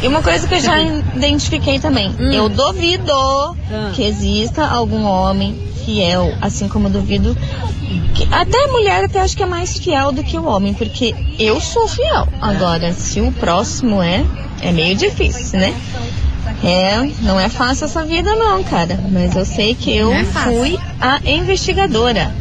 e 0.03 0.07
uma 0.07 0.23
coisa 0.23 0.47
que 0.47 0.55
eu 0.55 0.61
já 0.61 0.75
identifiquei 1.17 1.81
também. 1.81 2.15
Eu 2.33 2.49
duvido 2.49 3.13
Ah. 3.13 3.91
que 3.95 4.05
exista 4.05 4.65
algum 4.65 5.05
homem 5.05 5.59
fiel, 5.91 6.33
assim 6.41 6.69
como 6.69 6.87
eu 6.87 6.93
duvido 6.93 7.37
que 8.15 8.29
até 8.31 8.65
a 8.65 8.69
mulher 8.69 9.05
até 9.05 9.21
acho 9.21 9.37
que 9.37 9.43
é 9.43 9.47
mais 9.47 9.77
fiel 9.77 10.13
do 10.13 10.23
que 10.23 10.39
o 10.39 10.45
homem, 10.45 10.73
porque 10.73 11.15
eu 11.39 11.61
sou 11.61 11.89
fiel. 11.89 12.29
Agora, 12.41 12.93
se 12.93 13.21
o 13.21 13.33
próximo 13.33 14.01
é, 14.01 14.25
é 14.63 14.71
meio 14.71 14.97
difícil, 14.97 15.59
né? 15.59 15.75
É, 16.63 16.97
não 17.23 17.41
é 17.41 17.49
fácil 17.49 17.87
essa 17.87 18.05
vida 18.05 18.35
não, 18.37 18.63
cara. 18.63 19.01
Mas 19.11 19.35
eu 19.35 19.45
sei 19.45 19.75
que 19.75 19.97
eu 19.97 20.13
é 20.13 20.25
fui 20.25 20.79
a 21.01 21.19
investigadora. 21.25 22.33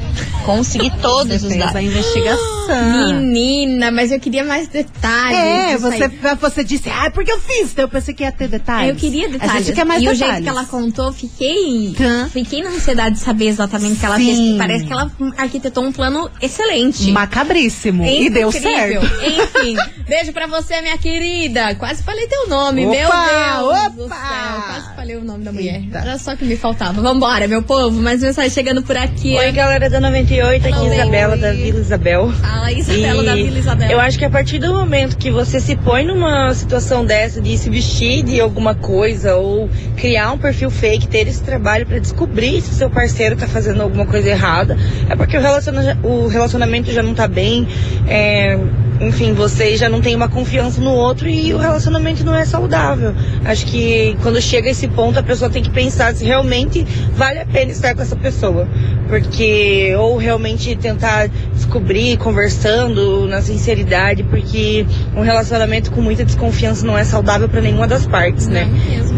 Consegui 0.45 0.91
todos 1.01 1.41
Você 1.41 1.47
os 1.47 1.53
fez 1.53 1.55
a 1.55 1.65
dados. 1.65 2.58
Menina, 2.73 3.91
mas 3.91 4.11
eu 4.11 4.19
queria 4.19 4.43
mais 4.43 4.67
detalhes. 4.67 5.37
É, 5.37 5.77
você, 5.77 6.03
aí. 6.03 6.35
você 6.39 6.63
disse, 6.63 6.89
ah, 6.89 7.09
porque 7.11 7.31
eu 7.31 7.39
fiz. 7.39 7.71
Então 7.71 7.85
eu 7.85 7.89
pensei 7.89 8.13
que 8.13 8.23
ia 8.23 8.31
ter 8.31 8.47
detalhes. 8.47 8.89
Eu 8.89 8.95
queria 8.95 9.29
detalhes. 9.29 9.55
A 9.55 9.59
gente 9.59 9.73
quer 9.73 9.85
mais 9.85 10.01
e 10.01 10.07
o 10.07 10.11
detalhes. 10.11 10.33
jeito 10.33 10.43
que 10.43 10.49
ela 10.49 10.65
contou, 10.65 11.11
fiquei. 11.11 11.93
Tá. 11.97 12.29
Fiquei 12.31 12.61
na 12.61 12.69
ansiedade 12.69 13.15
de 13.15 13.21
saber 13.21 13.47
exatamente 13.47 13.93
o 13.93 13.99
que 13.99 14.05
ela 14.05 14.17
Sim. 14.17 14.25
fez. 14.25 14.57
Parece 14.57 14.85
que 14.85 14.93
ela 14.93 15.11
arquitetou 15.37 15.83
um 15.83 15.91
plano 15.91 16.29
excelente. 16.41 17.11
Macabríssimo. 17.11 18.05
E 18.05 18.29
deu 18.29 18.49
Incrível. 18.49 19.01
certo. 19.01 19.25
Enfim, 19.25 19.75
beijo 20.07 20.33
pra 20.33 20.47
você, 20.47 20.81
minha 20.81 20.97
querida. 20.97 21.75
Quase 21.75 22.03
falei 22.03 22.27
teu 22.27 22.47
nome, 22.47 22.85
Opa, 22.85 22.95
meu 22.95 23.09
Deus 23.09 23.93
do 23.95 24.05
opa. 24.05 24.15
céu. 24.15 24.61
Quase 24.67 24.95
falei 24.95 25.15
o 25.15 25.23
nome 25.23 25.43
da 25.43 25.51
mulher. 25.51 25.75
Eita. 25.81 25.99
Era 25.99 26.17
só 26.17 26.35
que 26.35 26.45
me 26.45 26.55
faltava. 26.57 27.01
Vambora, 27.01 27.47
meu 27.47 27.61
povo. 27.63 28.01
Mais 28.01 28.21
mensagem 28.21 28.49
chegando 28.51 28.81
por 28.83 28.95
aqui. 28.97 29.35
Oi, 29.37 29.51
galera 29.51 29.89
da 29.89 29.99
98, 29.99 30.67
aqui 30.67 30.77
Oi. 30.77 30.93
Isabela 30.95 31.37
da 31.37 31.51
Vila 31.51 31.79
Isabel. 31.79 32.31
Isabela 32.71 33.23
da 33.23 33.35
Vila 33.35 33.57
Isabela. 33.59 33.91
eu 33.91 33.99
acho 33.99 34.17
que 34.19 34.25
a 34.25 34.29
partir 34.29 34.59
do 34.59 34.73
momento 34.73 35.17
que 35.17 35.31
você 35.31 35.59
se 35.59 35.75
põe 35.75 36.05
numa 36.05 36.53
situação 36.53 37.05
dessa 37.05 37.41
de 37.41 37.57
se 37.57 37.69
vestir 37.69 38.23
de 38.23 38.39
alguma 38.39 38.75
coisa 38.75 39.35
ou 39.35 39.69
criar 39.95 40.31
um 40.31 40.37
perfil 40.37 40.69
fake, 40.69 41.07
ter 41.07 41.27
esse 41.27 41.41
trabalho 41.43 41.85
pra 41.85 41.99
descobrir 41.99 42.61
se 42.61 42.71
o 42.71 42.73
seu 42.73 42.89
parceiro 42.89 43.35
tá 43.35 43.47
fazendo 43.47 43.81
alguma 43.81 44.05
coisa 44.05 44.29
errada, 44.29 44.77
é 45.09 45.15
porque 45.15 45.37
o, 45.37 45.41
relaciona- 45.41 45.97
o 46.03 46.27
relacionamento 46.27 46.91
já 46.91 47.01
não 47.03 47.13
tá 47.13 47.27
bem, 47.27 47.67
é, 48.07 48.57
enfim, 48.99 49.33
você 49.33 49.77
já 49.77 49.87
não 49.87 50.01
tem 50.01 50.15
uma 50.15 50.27
confiança 50.27 50.81
no 50.81 50.91
outro 50.91 51.27
e 51.27 51.53
o 51.53 51.57
relacionamento 51.57 52.23
não 52.25 52.35
é 52.35 52.45
saudável. 52.45 53.13
Acho 53.45 53.65
que 53.65 54.17
quando 54.21 54.41
chega 54.41 54.67
a 54.67 54.71
esse 54.71 54.87
ponto 54.87 55.17
a 55.17 55.23
pessoa 55.23 55.49
tem 55.49 55.63
que 55.63 55.69
pensar 55.69 56.13
se 56.13 56.25
realmente 56.25 56.85
vale 57.15 57.39
a 57.39 57.45
pena 57.45 57.71
estar 57.71 57.95
com 57.95 58.01
essa 58.01 58.15
pessoa. 58.15 58.67
Porque, 59.07 59.95
ou 59.97 60.17
realmente 60.17 60.75
tentar 60.75 61.29
descobrir 61.53 62.17
conversando 62.17 63.27
na 63.27 63.41
sinceridade, 63.41 64.21
porque 64.23 64.85
um 65.15 65.21
relacionamento 65.21 65.91
com 65.91 66.01
muita 66.01 66.23
desconfiança 66.23 66.85
não 66.85 66.95
é 66.95 67.03
saudável 67.03 67.49
pra 67.49 67.59
nenhuma 67.59 67.87
das 67.87 68.05
partes, 68.05 68.47
né? 68.47 68.69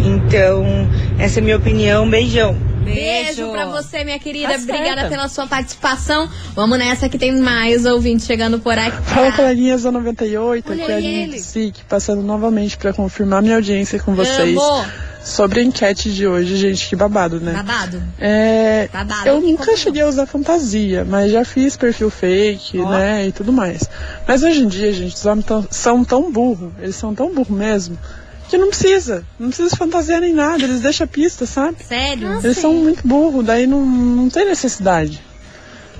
Então, 0.05 0.65
essa 1.19 1.39
é 1.39 1.41
a 1.41 1.43
minha 1.43 1.57
opinião. 1.57 2.09
Beijão. 2.09 2.70
Beijo 2.83 3.51
pra 3.51 3.65
você, 3.67 4.03
minha 4.03 4.19
querida. 4.19 4.49
Tá 4.49 4.55
Obrigada 4.59 4.85
certa. 5.01 5.09
pela 5.09 5.27
sua 5.29 5.47
participação. 5.47 6.29
Vamos 6.55 6.77
nessa 6.79 7.07
que 7.07 7.17
tem 7.17 7.39
mais 7.39 7.85
ouvintes 7.85 8.25
chegando 8.25 8.59
por 8.59 8.77
aqui. 8.77 8.97
Fala, 9.03 9.31
coleguinhas 9.31 9.83
da 9.83 9.91
98, 9.91 10.71
Olha 10.71 10.83
aqui 10.83 10.91
é 10.91 10.95
a. 10.95 10.97
Aline 10.97 11.39
SIC, 11.39 11.83
passando 11.87 12.21
novamente 12.21 12.77
pra 12.77 12.91
confirmar 12.93 13.41
minha 13.41 13.55
audiência 13.55 13.99
com 13.99 14.13
vocês 14.15 14.57
Amo. 14.57 14.85
sobre 15.23 15.59
a 15.59 15.63
enquete 15.63 16.11
de 16.11 16.25
hoje. 16.27 16.57
Gente, 16.57 16.89
que 16.89 16.95
babado, 16.95 17.39
né? 17.39 17.53
Babado. 17.53 18.01
É, 18.19 18.89
Babado. 18.91 19.27
eu 19.27 19.39
nunca 19.39 19.77
cheguei 19.77 20.01
a 20.01 20.07
usar 20.07 20.25
fantasia, 20.25 21.05
mas 21.07 21.31
já 21.31 21.45
fiz 21.45 21.77
perfil 21.77 22.09
fake, 22.09 22.79
Ó. 22.79 22.89
né, 22.89 23.27
e 23.27 23.31
tudo 23.31 23.53
mais. 23.53 23.89
Mas 24.27 24.43
hoje 24.43 24.61
em 24.63 24.67
dia, 24.67 24.91
gente, 24.91 25.15
os 25.15 25.25
homens 25.25 25.45
tão- 25.45 25.67
são 25.69 26.03
tão 26.03 26.31
burros, 26.31 26.71
eles 26.81 26.95
são 26.95 27.13
tão 27.13 27.33
burros 27.33 27.55
mesmo, 27.55 27.97
que 28.51 28.57
não 28.57 28.67
precisa, 28.69 29.25
não 29.39 29.47
precisa 29.47 29.69
de 29.69 29.75
fantasia 29.77 30.19
nem 30.19 30.33
nada, 30.33 30.63
eles 30.63 30.81
deixam 30.81 31.05
a 31.05 31.07
pista, 31.07 31.45
sabe? 31.45 31.77
Sério? 31.87 32.39
Eles 32.43 32.57
são 32.57 32.73
muito 32.73 33.05
burros, 33.07 33.43
daí 33.45 33.65
não, 33.65 33.83
não 33.85 34.29
tem 34.29 34.45
necessidade. 34.45 35.21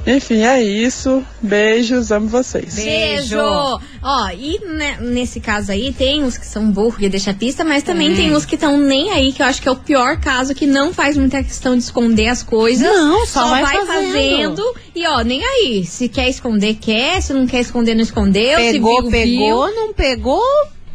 Enfim, 0.06 0.42
é 0.42 0.64
isso. 0.64 1.24
Beijos, 1.42 2.12
amo 2.12 2.28
vocês. 2.28 2.74
Beijo! 2.74 3.38
Ó, 3.40 4.30
e 4.36 4.60
ne- 4.66 4.98
nesse 5.00 5.40
caso 5.40 5.72
aí, 5.72 5.94
tem 5.94 6.24
os 6.24 6.40
que 6.40 6.46
são 6.48 6.72
burros 6.72 7.02
e 7.04 7.08
deixa 7.08 7.30
a 7.30 7.34
pista, 7.36 7.64
mas 7.64 7.84
também 7.84 8.16
tem 8.16 8.34
os 8.34 8.44
que 8.44 8.56
estão 8.56 8.78
nem 8.80 9.12
aí, 9.12 9.32
que 9.32 9.44
eu 9.44 9.46
acho 9.46 9.62
que 9.62 9.68
é 9.70 9.72
o 9.72 9.76
pior 9.76 10.20
caso, 10.20 10.56
que 10.56 10.66
não 10.66 10.92
faz 10.92 11.16
muita 11.16 11.44
questão 11.44 11.78
de 11.78 11.84
esconder 11.84 12.30
as 12.30 12.42
coisas. 12.42 12.82
Não, 12.88 13.28
só 13.28 13.48
vai 13.48 13.64
fazendo. 13.64 13.88
fazendo. 13.88 14.76
E 14.96 15.06
ó, 15.06 15.22
nem 15.22 15.44
aí. 15.46 15.86
Se 15.86 16.10
quer 16.10 16.28
esconder, 16.30 16.76
quer. 16.82 17.22
Se 17.22 17.32
não 17.32 17.46
quer 17.46 17.60
esconder, 17.60 17.94
não 17.94 18.02
escondeu. 18.02 18.58
Pegou, 18.58 18.96
se 18.96 19.02
viu, 19.04 19.12
pegou, 19.12 19.68
viu. 19.68 19.76
não 19.76 19.94
pegou. 19.94 20.44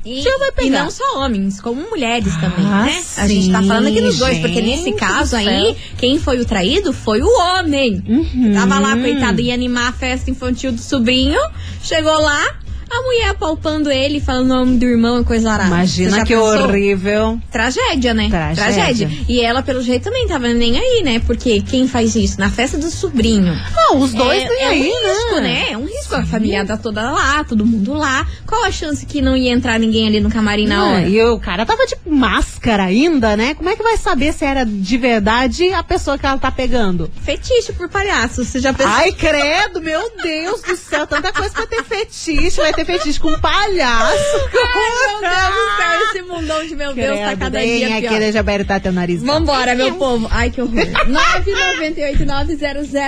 E, 0.07 0.23
e 0.67 0.71
não 0.71 0.89
só 0.89 1.19
homens, 1.19 1.61
como 1.61 1.83
mulheres 1.91 2.33
também, 2.37 2.65
Ah, 2.65 2.85
né? 2.85 3.05
A 3.17 3.27
gente 3.27 3.51
tá 3.51 3.61
sim, 3.61 3.67
falando 3.67 3.89
aqui 3.89 4.01
dos 4.01 4.19
dois, 4.19 4.39
porque 4.39 4.63
nesse 4.63 4.93
caso 4.93 5.35
aí, 5.35 5.77
quem 5.99 6.21
foi 6.21 6.41
o 6.41 6.45
traído 6.45 6.93
foi 6.93 7.21
o 7.23 7.29
homem. 7.29 8.01
Uhum. 8.07 8.53
Tava 8.55 8.79
lá, 8.79 8.97
coitado, 8.97 9.41
ia 9.41 9.53
animar 9.53 9.89
a 9.89 9.93
festa 9.93 10.31
infantil 10.31 10.71
do 10.71 10.81
sobrinho, 10.81 11.41
chegou 11.83 12.21
lá, 12.21 12.57
A 12.91 13.03
mulher 13.03 13.31
apalpando 13.31 13.91
ele, 13.91 14.21
falando 14.21 14.45
o 14.47 14.55
nome 14.55 14.79
do 14.79 14.85
irmão 14.87 15.23
coisa 15.25 15.51
arada. 15.51 15.69
Imagina 15.69 16.25
que 16.25 16.35
pensou? 16.35 16.65
horrível. 16.65 17.41
Tragédia, 17.51 18.15
né? 18.15 18.29
Tragédia. 18.29 19.11
E 19.29 19.41
ela, 19.41 19.63
pelo 19.63 19.83
jeito, 19.83 20.05
também 20.05 20.27
tava 20.27 20.49
nem 20.49 20.79
aí, 20.79 21.03
né? 21.05 21.21
Porque 21.21 21.61
quem 21.63 21.89
faz 21.89 22.15
isso? 22.15 22.39
Na 22.39 22.51
festa 22.51 22.79
do 22.79 22.91
sobrinho. 22.91 23.55
Não, 23.75 23.99
os 24.01 24.13
dois 24.13 24.43
é, 24.43 24.49
têm 24.49 24.63
é 24.63 24.67
aí, 24.67 24.81
um 24.81 24.85
risco, 24.85 25.41
né? 25.41 25.73
É 25.73 25.79
um 25.79 25.85
risco. 25.85 26.15
A 26.15 26.25
família 26.25 26.65
tá 26.65 26.77
toda 26.77 27.11
lá, 27.11 27.45
todo 27.45 27.67
mundo 27.67 27.93
lá. 27.93 28.27
Qual 28.47 28.65
a 28.65 28.71
chance 28.71 29.05
que 29.05 29.21
não 29.21 29.37
ia 29.37 29.53
entrar 29.53 29.79
ninguém 29.79 30.07
ali 30.07 30.21
no 30.21 30.31
camarim 30.31 30.67
na 30.67 30.77
Não, 30.77 30.93
hora? 30.93 31.09
E 31.09 31.23
o 31.23 31.39
cara 31.39 31.67
tava 31.67 31.85
de 31.87 31.97
máscara 32.07 32.85
ainda, 32.85 33.37
né? 33.37 33.55
Como 33.55 33.69
é 33.69 33.77
que 33.77 33.83
vai 33.83 33.97
saber 33.97 34.33
se 34.33 34.45
era 34.45 34.65
de 34.65 34.97
verdade 34.97 35.69
a 35.73 35.83
pessoa 35.83 36.17
que 36.17 36.25
ela 36.25 36.39
tá 36.39 36.51
pegando? 36.51 37.11
Fetiche 37.23 37.73
por 37.73 37.89
palhaço. 37.89 38.45
Você 38.45 38.61
já 38.61 38.73
pensou? 38.73 38.93
Ai, 38.93 39.13
credo, 39.13 39.81
meu 39.81 40.01
Deus 40.23 40.63
do 40.63 40.77
céu, 40.77 41.07
tanta 41.07 41.33
coisa 41.33 41.53
vai 41.53 41.67
ter 41.67 41.85
fetiche, 41.85 42.61
vai 42.61 42.73
ter 42.77 42.85
fetiche 42.85 43.19
com 43.19 43.33
palhaço. 43.41 44.13
Ai, 44.13 45.21
meu 45.21 45.21
Deus 45.21 45.55
do 45.55 45.77
céu, 45.77 46.01
esse 46.05 46.23
mundão 46.23 46.67
de 46.67 46.77
meu 46.77 46.95
Deus 46.95 47.19
tá 47.19 47.25
Credo, 47.27 47.39
cada 47.39 47.59
dia 47.61 47.87
pior. 47.89 47.97
aquele 47.99 48.33
já 48.33 48.43
vai 48.43 48.55
irritar 48.57 48.81
teu 48.81 48.93
nariz. 48.93 49.23
Vambora, 49.23 49.75
meu 49.75 49.95
povo. 49.95 50.29
Ai, 50.31 50.51
que 50.51 50.61
horror. 50.61 50.75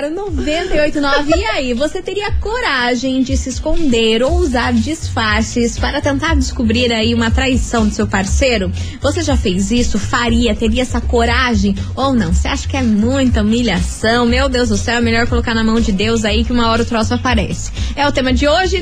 998900989. 0.08 1.36
E 1.36 1.44
aí, 1.44 1.74
você 1.74 2.02
teria 2.02 2.32
coragem 2.32 3.22
de 3.22 3.36
se 3.36 3.48
esconder 3.50 4.22
ou 4.22 4.32
usar 4.36 4.72
disfarces 4.72 5.78
para 5.78 6.00
tentar 6.00 6.34
descobrir 6.34 6.92
aí 6.92 7.14
uma 7.14 7.30
traição 7.30 7.86
do 7.86 7.94
seu 7.94 8.06
parceiro? 8.06 8.72
Você 9.00 9.22
já 9.22 9.36
fez 9.36 9.70
isso? 9.70 9.98
Faria? 9.98 10.54
Teria 10.54 10.82
essa 10.82 11.00
coragem 11.00 11.74
ou 11.94 12.14
não? 12.14 12.32
Você 12.32 12.48
acha 12.48 12.66
que 12.68 12.76
é 12.76 12.82
muita 12.82 13.42
humilhação? 13.42 14.26
Meu 14.26 14.48
Deus 14.48 14.68
do 14.70 14.76
céu, 14.76 14.96
é 14.96 15.00
melhor 15.00 15.26
colocar 15.26 15.54
na 15.54 15.62
mão 15.64 15.80
de 15.80 15.92
Deus 15.92 16.24
aí 16.24 16.44
que 16.44 16.52
uma 16.52 16.68
hora 16.70 16.82
o 16.82 16.86
troço 16.86 17.14
aparece. 17.14 17.70
É 17.94 18.06
o 18.06 18.12
tema 18.12 18.32
de 18.32 18.46
hoje, 18.48 18.80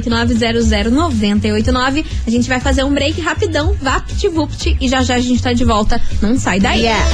998900989. 0.00 2.04
A 2.26 2.30
gente 2.30 2.48
vai 2.48 2.60
fazer 2.60 2.84
um 2.84 2.92
break 2.92 3.20
rapidão, 3.20 3.76
vapt-vupt, 3.80 4.76
e 4.80 4.88
já 4.88 5.02
já 5.02 5.16
a 5.16 5.20
gente 5.20 5.42
tá 5.42 5.52
de 5.52 5.64
volta. 5.64 6.00
Não 6.20 6.38
sai 6.38 6.60
daí. 6.60 6.82
Yeah. 6.82 7.04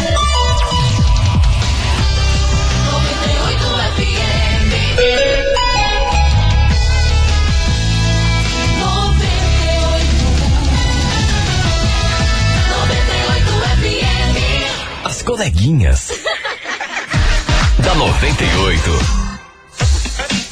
As 15.04 15.22
coleguinhas. 15.22 16.10
da 17.82 17.94
98. 17.94 19.27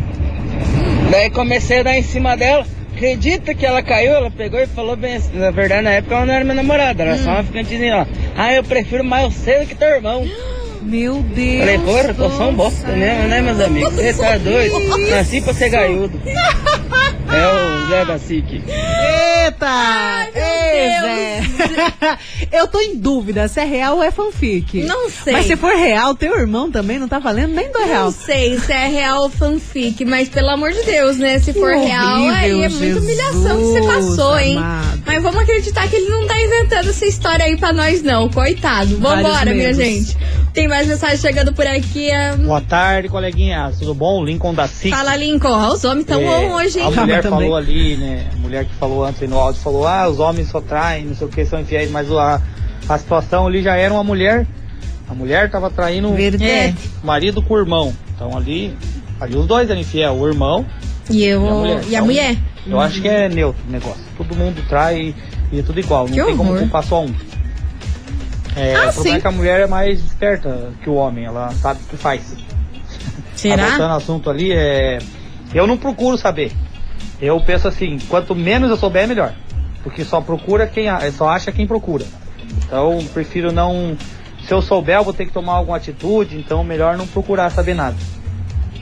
Daí 1.11 1.31
comecei 1.31 1.81
a 1.81 1.83
dar 1.83 1.97
em 1.99 2.03
cima 2.03 2.37
dela. 2.37 2.65
Acredita 2.95 3.53
que 3.55 3.67
ela 3.67 3.83
caiu? 3.83 4.13
Ela 4.13 4.31
pegou 4.31 4.59
e 4.61 4.67
falou 4.67 4.97
bem 4.97 5.17
assim. 5.17 5.37
Na 5.37 5.51
verdade, 5.51 5.83
na 5.83 5.91
época 5.91 6.15
ela 6.15 6.27
não 6.27 6.33
era 6.35 6.45
minha 6.45 6.55
namorada, 6.55 7.03
era 7.03 7.19
só 7.19 7.31
uma 7.31 7.43
ficantezinha 7.43 7.97
lá. 7.97 8.07
Ah, 8.37 8.53
eu 8.55 8.63
prefiro 8.63 9.05
mais 9.05 9.35
você 9.35 9.61
do 9.61 9.67
que 9.67 9.75
teu 9.75 9.89
irmão. 9.89 10.25
Meu 10.85 11.23
Deus. 11.23 11.59
Falei, 11.61 11.79
porra, 11.79 12.15
eu 12.19 12.31
sou 12.37 12.49
um 12.51 12.55
bosta 12.55 12.89
mesmo, 12.89 13.29
né, 13.29 13.41
meus 13.41 13.61
amigos? 13.61 13.95
Você 13.95 14.13
tá 14.15 14.37
doido? 14.39 14.75
Nasci 15.11 15.41
pra 15.41 15.55
ser 15.55 15.69
gaiudo. 15.71 16.21
É 16.27 17.49
o 17.49 17.89
Zé 17.89 18.05
da 18.05 18.19
SIC. 18.19 18.63
Eita! 18.69 20.29
Ei, 20.35 21.01
Zé. 21.01 22.19
Eu 22.53 22.69
tô 22.69 22.79
em 22.81 22.97
dúvida 22.97 23.49
se 23.49 23.59
é 23.61 23.65
real 23.65 23.97
ou 23.97 24.03
é 24.03 24.11
fanfic. 24.11 24.83
Não 24.85 25.11
sei. 25.11 25.33
Mas 25.33 25.47
se 25.47 25.57
for 25.57 25.75
real, 25.75 26.15
teu 26.15 26.39
irmão 26.39 26.71
também 26.71 26.99
não 26.99 27.09
tá 27.09 27.19
valendo 27.19 27.55
nem 27.55 27.73
do 27.73 27.79
não 27.81 27.87
real. 27.87 28.13
sei 28.13 28.59
se 28.61 28.73
é 28.73 28.87
real 28.87 29.23
ou 29.23 29.31
fanfic, 29.31 30.05
mas 30.05 30.29
pelo 30.29 30.51
amor 30.51 30.71
de 30.73 30.83
Deus, 30.85 31.17
né? 31.19 31.39
Se 31.41 31.53
for 31.53 31.73
Que 31.73 31.79
real, 31.87 32.19
horrível, 32.21 32.35
aí 32.37 32.63
é 32.63 32.69
muita 32.69 33.01
humilhação 33.01 33.57
que 33.57 33.65
você 33.65 33.83
passou, 33.83 34.39
hein? 34.39 34.57
amado. 34.59 35.03
Mas 35.07 35.23
vamos 35.23 35.43
acreditar 35.43 35.89
que 35.89 35.97
ele 35.97 36.09
não 36.11 36.27
tá 36.27 36.41
inventando 36.41 36.91
essa 36.91 37.07
história 37.07 37.45
aí 37.47 37.57
pra 37.57 37.73
nós, 37.73 38.03
não. 38.03 38.29
Coitado. 38.29 38.97
Vambora, 38.99 39.53
minha 39.53 39.73
gente. 39.75 40.17
Tem 40.55 40.69
mais 40.69 40.87
mensagem 40.87 41.17
chegando 41.17 41.53
por 41.53 41.67
aqui. 41.67 42.13
ah, 42.13 42.37
Boa 42.37 42.61
tarde, 42.61 43.09
coleguinhas. 43.09 43.77
Tudo 43.81 43.93
bom? 43.93 44.25
Lincoln 44.25 44.55
da 44.55 44.69
SIC. 44.69 44.91
Fala, 44.95 45.17
Lincoln. 45.17 45.49
Ó, 45.51 45.73
Os 45.73 45.83
homens 45.85 46.07
tão 46.07 46.21
É, 46.23 46.55
hoje, 46.55 46.79
hein? 46.79 46.87
A 46.87 46.91
mulher 47.01 47.23
também. 47.23 47.41
falou 47.41 47.57
ali, 47.57 47.97
né? 47.97 48.29
A 48.33 48.37
mulher 48.37 48.65
que 48.65 48.75
falou 48.75 49.05
antes 49.05 49.21
aí 49.21 49.27
no 49.27 49.37
áudio 49.37 49.61
falou: 49.61 49.85
ah, 49.87 50.09
os 50.09 50.21
homens 50.21 50.49
só 50.49 50.61
traem, 50.61 51.07
não 51.07 51.15
sei 51.17 51.27
o 51.27 51.31
que, 51.31 51.45
são 51.45 51.59
infiéis. 51.61 51.91
Mas 51.91 52.09
a, 52.13 52.41
a 52.89 52.99
situação 52.99 53.49
ali 53.49 53.63
já 53.65 53.75
era 53.77 53.93
uma 53.93 54.05
mulher. 54.05 54.47
A 55.09 55.15
mulher 55.15 55.51
tava 55.51 55.71
traindo 55.71 56.09
o 56.09 56.15
Verdade. 56.15 56.77
marido 57.03 57.43
com 57.43 57.55
o 57.55 57.59
irmão. 57.59 57.93
Então 58.15 58.37
ali, 58.37 58.73
ali 59.21 59.37
os 59.37 59.47
dois 59.49 59.69
eram 59.69 59.81
infiel, 59.81 60.15
o 60.15 60.27
irmão 60.29 60.65
E, 61.11 61.25
eu, 61.25 61.43
e 61.43 61.47
a 61.49 61.53
mulher. 61.53 61.83
e 61.83 61.85
a 61.85 61.89
Então, 61.99 62.05
mulher? 62.07 62.37
Eu 62.67 62.81
acho 62.81 63.03
que 63.03 63.09
é 63.09 63.29
neutro 63.29 63.61
o 63.69 63.73
negócio. 63.73 64.01
Todo 64.17 64.37
mundo 64.37 64.65
trai 64.69 65.13
e 65.53 65.59
é 65.59 65.63
tudo 65.63 65.81
igual. 65.81 66.07
Não 66.07 66.15
Que 66.15 66.25
tem 66.25 66.37
como 66.37 66.51
horror. 66.51 66.61
culpar 66.63 66.85
só 66.85 67.03
um. 67.03 67.13
É, 68.57 68.75
Ah, 68.75 68.89
o 68.89 68.93
problema 68.93 69.03
sim. 69.03 69.17
é 69.17 69.21
que 69.21 69.27
a 69.27 69.31
mulher 69.33 69.61
é 69.61 69.67
mais 69.67 69.99
esperta 69.99 70.73
que 70.83 70.89
o 70.89 70.95
homem, 70.95 71.25
ela 71.25 71.51
sabe 71.53 71.81
o 71.83 71.87
que 71.89 71.97
faz. 71.97 72.23
Tá 72.33 73.57
voltando 73.57 73.77
Será? 73.77 73.91
ao 73.91 73.97
assunto 73.97 74.31
ali, 74.31 74.53
é... 74.53 74.99
eu 75.53 75.67
não 75.67 75.77
procuro 75.77 76.17
saber. 76.17 76.53
Eu 77.21 77.41
penso 77.41 77.69
assim, 77.69 77.99
quanto 78.09 78.35
menos 78.35 78.71
eu 78.71 78.77
souber, 78.77 79.07
melhor. 79.09 79.35
Porque 79.83 80.05
só 80.05 80.21
procura 80.21 80.67
quem 80.67 80.87
só 81.13 81.29
acha 81.29 81.53
quem 81.53 81.67
procura. 81.67 82.05
Então, 82.65 82.99
prefiro 83.13 83.53
não. 83.53 83.97
Se 84.47 84.53
eu 84.53 84.61
souber, 84.63 84.97
eu 84.97 85.05
vou 85.05 85.13
ter 85.13 85.27
que 85.27 85.33
tomar 85.33 85.55
alguma 85.55 85.77
atitude, 85.77 86.37
então 86.37 86.63
melhor 86.65 86.97
não 86.97 87.07
procurar 87.07 87.51
saber 87.51 87.75
nada. 87.75 87.97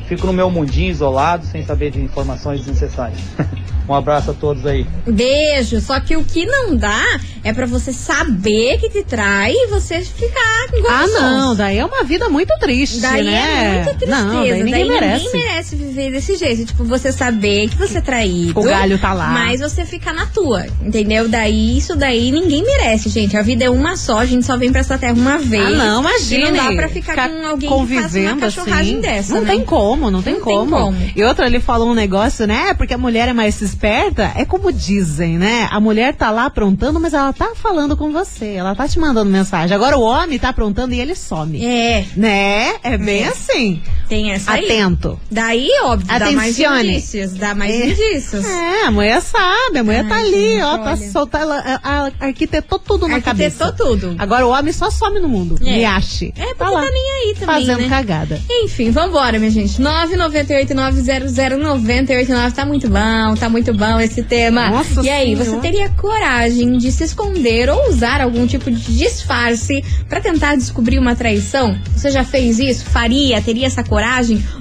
Fico 0.06 0.26
no 0.26 0.32
meu 0.32 0.50
mundinho 0.50 0.90
isolado, 0.90 1.46
sem 1.46 1.64
saber 1.64 1.90
de 1.90 2.00
informações 2.00 2.60
desnecessárias. 2.60 3.18
um 3.92 3.96
abraço 3.96 4.30
a 4.30 4.34
todos 4.34 4.64
aí. 4.66 4.86
Beijo. 5.06 5.80
Só 5.80 5.98
que 6.00 6.16
o 6.16 6.24
que 6.24 6.44
não 6.46 6.74
dá 6.76 7.02
É 7.44 7.52
pra 7.52 7.66
você 7.66 7.92
saber 7.92 8.78
que 8.78 8.88
te 8.88 9.02
trai 9.02 9.52
e 9.52 9.66
você 9.66 10.00
ficar 10.00 10.68
com 10.70 10.88
Ah, 10.88 11.06
não, 11.08 11.56
daí 11.56 11.76
é 11.78 11.84
uma 11.84 12.04
vida 12.04 12.28
muito 12.28 12.52
triste, 12.60 13.00
Daí 13.00 13.24
né? 13.24 13.32
é 13.34 13.74
muita 13.74 13.94
tristeza. 13.94 14.24
Não, 14.24 14.34
daí 14.48 14.62
ninguém 14.62 14.88
merece. 14.88 15.24
ninguém 15.24 15.42
merece 15.46 15.76
viver 15.76 16.10
desse 16.12 16.36
jeito. 16.36 16.64
Tipo, 16.66 16.84
você 16.84 17.10
saber 17.10 17.68
que 17.68 17.76
você 17.76 17.98
é 17.98 18.00
traído. 18.00 18.58
O 18.60 18.62
galho 18.62 18.96
tá 18.98 19.12
lá. 19.12 19.28
Mas 19.30 19.60
você 19.60 19.84
ficar 19.84 20.12
na 20.12 20.26
tua, 20.26 20.66
entendeu? 20.80 21.28
Daí, 21.28 21.76
isso 21.76 21.96
daí 21.96 22.30
ninguém 22.30 22.62
merece, 22.64 23.08
gente. 23.08 23.36
A 23.36 23.42
vida 23.42 23.64
é 23.64 23.70
uma 23.70 23.96
só, 23.96 24.18
a 24.20 24.26
gente 24.26 24.46
só 24.46 24.56
vem 24.56 24.70
pra 24.70 24.80
essa 24.80 24.96
terra 24.96 25.12
uma 25.14 25.38
vez. 25.38 25.66
Ah, 25.66 25.70
não, 25.70 26.00
imagina. 26.00 26.46
E 26.48 26.50
não 26.52 26.64
dá 26.68 26.72
pra 26.76 26.88
ficar, 26.88 27.28
com 27.28 27.46
alguém 27.46 27.68
que 27.68 27.74
faça 27.76 27.78
uma 27.78 27.78
convivendo 27.78 28.40
cachorragem 28.40 28.92
assim. 28.92 29.00
dessa, 29.00 29.34
Não 29.34 29.42
né? 29.42 29.50
tem 29.50 29.64
como, 29.64 30.10
não 30.12 30.22
tem, 30.22 30.34
Não 30.34 30.40
tem 30.44 30.54
como. 30.54 30.76
como. 30.76 30.96
E 31.16 31.24
outra, 31.24 31.46
ele 31.46 31.58
falou 31.58 31.90
um 31.90 31.94
negócio, 31.94 32.46
né? 32.46 32.72
Porque 32.74 32.94
a 32.94 32.98
mulher 32.98 33.28
é 33.28 33.32
mais 33.32 33.56
esperta. 33.82 34.32
É 34.36 34.44
como 34.44 34.72
dizem, 34.72 35.36
né? 35.36 35.68
A 35.70 35.80
mulher 35.80 36.14
tá 36.14 36.30
lá 36.30 36.46
aprontando, 36.46 37.00
mas 37.00 37.12
ela 37.12 37.32
tá 37.32 37.52
falando 37.56 37.96
com 37.96 38.12
você. 38.12 38.54
Ela 38.54 38.76
tá 38.76 38.86
te 38.86 38.98
mandando 38.98 39.28
mensagem. 39.28 39.74
Agora 39.74 39.98
o 39.98 40.02
homem 40.02 40.38
tá 40.38 40.50
aprontando 40.50 40.94
e 40.94 41.00
ele 41.00 41.16
some. 41.16 41.64
É. 41.64 42.04
Né? 42.16 42.74
É 42.84 42.96
bem 42.96 43.26
assim. 43.26 43.82
Tem 44.12 44.30
essa 44.30 44.52
aí. 44.52 44.66
Atento. 44.66 45.18
Daí, 45.30 45.70
óbvio, 45.84 46.06
dá 46.06 46.18
mais 46.32 46.52
Atencione. 46.54 46.90
indícios. 46.92 47.32
Dá 47.32 47.54
mais 47.54 47.72
É. 47.74 47.86
indícios. 47.86 48.44
É, 48.44 48.82
a 48.84 48.90
mulher 48.90 49.22
sabe, 49.22 49.78
a 49.78 49.84
mulher 49.84 50.02
Ai, 50.04 50.08
tá 50.10 50.16
ali, 50.18 50.60
ó, 50.60 50.76
tá 50.76 50.90
olha. 50.92 51.10
solta, 51.10 51.38
ela 51.38 51.56
a- 51.58 51.80
a- 51.82 52.12
arquitetou 52.26 52.78
tudo 52.78 53.08
na 53.08 53.14
Arquitetou 53.14 53.68
cabeça. 53.68 53.72
tudo. 53.72 54.14
Agora 54.18 54.46
o 54.46 54.50
homem 54.50 54.70
só 54.70 54.90
some 54.90 55.18
no 55.18 55.30
mundo, 55.30 55.56
É. 55.62 55.64
me 55.64 55.82
ache. 55.86 56.30
É, 56.36 56.42
porque 56.42 56.54
tá 56.56 56.68
lá, 56.68 56.82
tá 56.84 56.90
nem 56.90 57.10
aí 57.10 57.34
também, 57.40 57.54
fazendo 57.66 57.80
né? 57.84 57.88
cagada. 57.88 58.38
Enfim, 58.50 58.90
vambora, 58.90 59.38
minha 59.38 59.50
gente. 59.50 59.80
998-900-989. 59.80 62.52
Tá 62.54 62.66
muito 62.66 62.88
bom, 62.88 63.34
tá 63.38 63.48
muito 63.48 63.72
bom 63.72 63.98
esse 64.00 64.22
tema. 64.22 64.68
Nossa 64.68 65.00
e 65.02 65.08
aí, 65.08 65.34
Senhora. 65.36 65.44
você 65.44 65.56
teria 65.56 65.88
coragem 65.90 66.76
de 66.76 66.92
se 66.92 67.04
esconder 67.04 67.70
ou 67.70 67.88
usar 67.88 68.20
algum 68.20 68.46
tipo 68.46 68.70
de 68.70 68.98
disfarce 68.98 69.82
pra 70.08 70.20
tentar 70.20 70.56
descobrir 70.56 70.98
uma 70.98 71.14
traição? 71.16 71.78
Você 71.96 72.10
já 72.10 72.24
fez 72.24 72.58
isso? 72.58 72.84
Faria? 72.84 73.40
Teria 73.40 73.66
essa 73.66 73.82
coragem? 73.82 74.01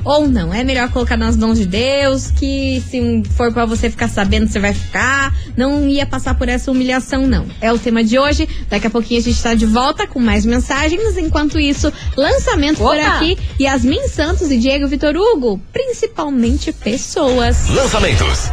Ou 0.04 0.28
não? 0.28 0.54
É 0.54 0.64
melhor 0.64 0.90
colocar 0.90 1.18
nas 1.18 1.36
mãos 1.36 1.58
de 1.58 1.66
Deus, 1.66 2.32
que 2.32 2.84
se 2.90 3.24
for 3.36 3.52
pra 3.52 3.66
você 3.66 3.90
ficar 3.90 4.08
sabendo, 4.08 4.48
você 4.48 4.60
vai 4.60 4.74
ficar. 4.74 5.34
Não 5.58 5.88
ia 5.88 6.06
passar 6.06 6.36
por 6.36 6.48
essa 6.50 6.72
humilhação, 6.72 7.28
não. 7.28 7.46
É 7.60 7.72
o 7.72 7.80
tema 7.80 8.04
de 8.04 8.18
hoje. 8.18 8.48
Daqui 8.70 8.88
a 8.88 8.90
pouquinho 8.90 9.20
a 9.20 9.24
gente 9.24 9.42
tá 9.42 9.54
de 9.54 9.66
volta 9.66 10.08
com 10.08 10.20
mais 10.20 10.46
mensagens. 10.46 11.18
Enquanto 11.18 11.60
isso, 11.60 11.92
lançamento 12.16 12.78
por 12.78 12.96
Opa! 12.96 13.08
aqui. 13.08 13.38
Yasmin 13.60 14.08
Santos 14.08 14.52
e 14.52 14.58
Diego 14.58 14.88
Vitor 14.88 15.16
Hugo, 15.16 15.60
principalmente 15.72 16.72
pessoas. 16.72 17.70
Lançamentos. 17.70 18.52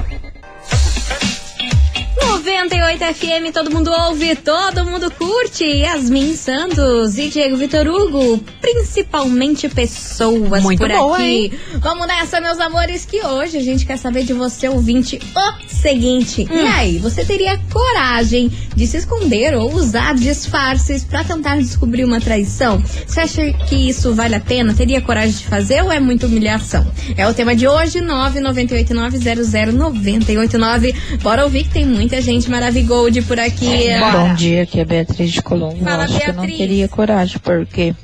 98 2.48 3.04
FM, 3.14 3.52
todo 3.52 3.70
mundo 3.70 3.92
ouve, 3.92 4.34
todo 4.34 4.82
mundo 4.86 5.10
curte. 5.10 5.64
Yasmin 5.64 6.34
Santos 6.34 7.18
e 7.18 7.28
Diego 7.28 7.58
Vitor 7.58 7.86
Hugo, 7.86 8.42
principalmente 8.58 9.68
pessoas 9.68 10.62
Muito 10.62 10.78
por 10.78 10.88
boa, 10.88 11.18
aqui. 11.18 11.24
hein? 11.24 11.52
Vamos 11.78 12.06
nessa, 12.06 12.40
meus 12.40 12.58
amores, 12.58 13.04
que 13.04 13.20
hoje 13.20 13.58
a 13.58 13.62
gente 13.62 13.84
quer 13.84 13.98
saber 13.98 14.24
de 14.24 14.32
você, 14.32 14.66
ouvinte, 14.66 15.20
o 15.36 15.52
seguinte. 15.68 16.48
Hum. 16.50 16.56
E 16.56 16.66
aí, 16.66 16.96
você 16.98 17.22
teria 17.22 17.60
coragem 17.70 18.50
de 18.74 18.86
se 18.86 18.96
esconder 18.96 19.54
ou 19.54 19.70
usar 19.74 20.14
disfarces 20.14 21.04
pra 21.04 21.22
tentar 21.22 21.58
descobrir 21.58 22.06
uma 22.06 22.18
traição? 22.20 22.82
Você 23.06 23.20
acha 23.20 23.52
que 23.68 23.90
isso 23.90 24.14
vale 24.14 24.34
a 24.34 24.40
pena? 24.40 24.72
Teria 24.72 25.02
coragem 25.02 25.36
de 25.36 25.44
fazer 25.44 25.82
ou 25.82 25.92
é 25.92 26.00
muita 26.00 26.24
humilhação? 26.26 26.90
É 27.14 27.28
o 27.28 27.34
tema 27.34 27.54
de 27.54 27.68
hoje, 27.68 28.00
998900989. 28.00 30.94
Bora 31.22 31.44
ouvir 31.44 31.64
que 31.64 31.70
tem 31.70 31.84
muita 31.84 32.22
gente 32.22 32.37
maravigold 32.46 33.20
por 33.22 33.38
aqui. 33.40 33.66
Bom 34.12 34.34
dia, 34.34 34.62
aqui 34.62 34.80
é 34.80 34.84
Beatriz 34.84 35.32
de 35.32 35.42
Colombo. 35.42 35.82
Fala, 35.84 36.02
eu 36.04 36.06
acho 36.06 36.20
que 36.20 36.30
eu 36.30 36.34
não 36.34 36.42
Beatriz. 36.42 36.58
teria 36.58 36.88
coragem, 36.88 37.38
porque 37.42 37.94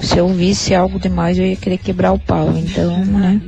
se 0.00 0.16
eu 0.18 0.28
visse 0.28 0.74
algo 0.74 0.98
demais, 0.98 1.38
eu 1.38 1.46
ia 1.46 1.56
querer 1.56 1.78
quebrar 1.78 2.12
o 2.12 2.18
pau. 2.18 2.52
Então, 2.56 3.04
né? 3.04 3.40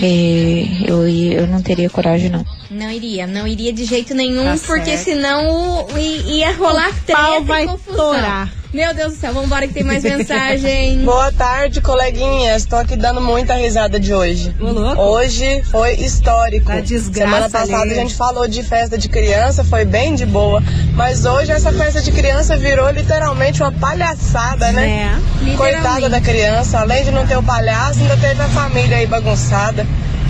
É, 0.00 0.66
eu, 0.86 1.08
ia- 1.08 1.34
eu 1.40 1.46
não 1.46 1.62
teria 1.62 1.88
coragem, 1.88 2.28
não. 2.28 2.44
Não 2.70 2.90
iria, 2.90 3.26
não 3.26 3.46
iria 3.46 3.72
de 3.72 3.84
jeito 3.84 4.14
nenhum, 4.14 4.44
Tá 4.44 4.58
porque 4.66 4.96
certo. 4.98 5.04
senão 5.04 5.86
o- 5.86 5.98
ia 5.98 6.52
rolar 6.54 6.92
treta 7.06 7.12
pau 7.22 7.40
e 7.40 7.44
vai 7.44 7.66
confusão. 7.66 7.96
torar. 7.96 8.52
Meu 8.76 8.92
Deus 8.92 9.14
do 9.14 9.18
céu, 9.18 9.32
vambora 9.32 9.66
que 9.66 9.72
tem 9.72 9.82
mais 9.82 10.04
mensagem. 10.04 10.98
Boa 11.02 11.32
tarde, 11.32 11.80
coleguinhas. 11.80 12.66
Tô 12.66 12.76
aqui 12.76 12.94
dando 12.94 13.22
muita 13.22 13.54
risada 13.54 13.98
de 13.98 14.12
hoje. 14.12 14.54
Hoje 14.98 15.62
foi 15.70 15.94
histórico. 15.94 16.66
Da 16.66 16.80
desgraça 16.80 17.24
Semana 17.24 17.48
passada 17.48 17.82
ali. 17.84 17.92
a 17.92 17.94
gente 17.94 18.14
falou 18.14 18.46
de 18.46 18.62
festa 18.62 18.98
de 18.98 19.08
criança, 19.08 19.64
foi 19.64 19.86
bem 19.86 20.14
de 20.14 20.26
boa. 20.26 20.62
Mas 20.92 21.24
hoje 21.24 21.52
essa 21.52 21.72
festa 21.72 22.02
de 22.02 22.12
criança 22.12 22.54
virou 22.58 22.90
literalmente 22.90 23.62
uma 23.62 23.72
palhaçada, 23.72 24.70
né? 24.72 25.18
Literalmente. 25.40 25.56
Coitada 25.56 26.08
da 26.10 26.20
criança, 26.20 26.80
além 26.80 27.02
de 27.02 27.10
não 27.10 27.26
ter 27.26 27.38
o 27.38 27.42
palhaço, 27.42 28.00
ainda 28.00 28.18
teve 28.18 28.42
a 28.42 28.48
família 28.48 28.98
aí 28.98 29.06
bagunçada. 29.06 29.86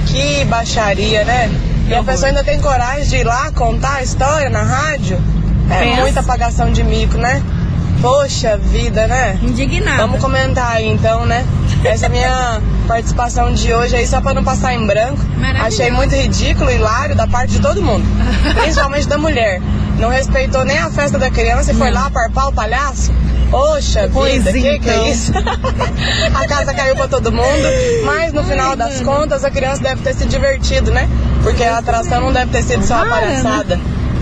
Que 0.07 0.45
baixaria, 0.45 1.25
né? 1.25 1.51
E 1.89 1.95
a 1.97 2.05
pessoa 2.05 2.29
ainda 2.29 2.45
tem 2.45 2.61
coragem 2.61 3.09
de 3.09 3.17
ir 3.17 3.25
lá 3.25 3.51
contar 3.51 3.97
a 3.97 4.03
história 4.05 4.49
na 4.49 4.63
rádio? 4.63 5.21
É 5.69 5.81
Pensa. 5.81 6.01
muita 6.01 6.21
apagação 6.21 6.71
de 6.71 6.85
mico, 6.85 7.19
né? 7.19 7.43
Poxa 8.01 8.57
vida, 8.57 9.07
né? 9.07 9.39
Indignada. 9.43 10.03
Vamos 10.03 10.21
comentar 10.21 10.73
aí 10.73 10.87
então, 10.87 11.25
né? 11.25 11.45
Essa 11.85 12.07
é 12.07 12.09
minha 12.09 12.61
participação 12.87 13.53
de 13.53 13.73
hoje 13.73 13.97
aí, 13.97 14.07
só 14.07 14.21
pra 14.21 14.35
não 14.35 14.45
passar 14.45 14.75
em 14.75 14.87
branco. 14.87 15.21
Achei 15.61 15.91
muito 15.91 16.15
ridículo, 16.15 16.71
hilário 16.71 17.15
da 17.17 17.27
parte 17.27 17.53
de 17.53 17.61
todo 17.61 17.83
mundo. 17.83 18.05
Principalmente 18.63 19.09
da 19.09 19.19
mulher. 19.19 19.61
Não 19.99 20.11
respeitou 20.11 20.65
nem 20.65 20.79
a 20.79 20.91
festa 20.91 21.19
da 21.19 21.31
criança 21.31 21.73
e 21.73 21.75
foi 21.75 21.91
lá 21.91 22.11
parpar 22.11 22.49
o 22.49 22.53
palhaço. 22.53 23.13
Poxa 23.51 24.11
Pois 24.13 24.45
vida, 24.45 24.53
que 24.53 24.61
que 24.61 24.91
então. 24.91 25.05
é 25.05 25.11
isso? 25.11 25.33
a 26.35 26.47
casa 26.49 26.75
caiu 26.75 26.97
pra 26.97 27.07
todo 27.09 27.31
mundo, 27.31 27.69
mas 28.05 28.33
no 28.33 28.43
final 28.43 28.75
das 28.75 29.01
contas 29.01 29.45
a 29.45 29.51
criança 29.51 29.83
deve 29.83 30.03
ter 30.03 30.15
se 30.15 30.27
divertido, 30.27 30.91
né? 30.91 31.09
Porque 31.43 31.63
a 31.63 31.79
atração 31.79 32.21
não 32.21 32.33
deve 32.33 32.51
ter 32.51 32.63
sido 32.63 32.85
só 32.85 32.97
a 32.97 32.99
Tomara, 33.05 33.27
né? 33.27 33.81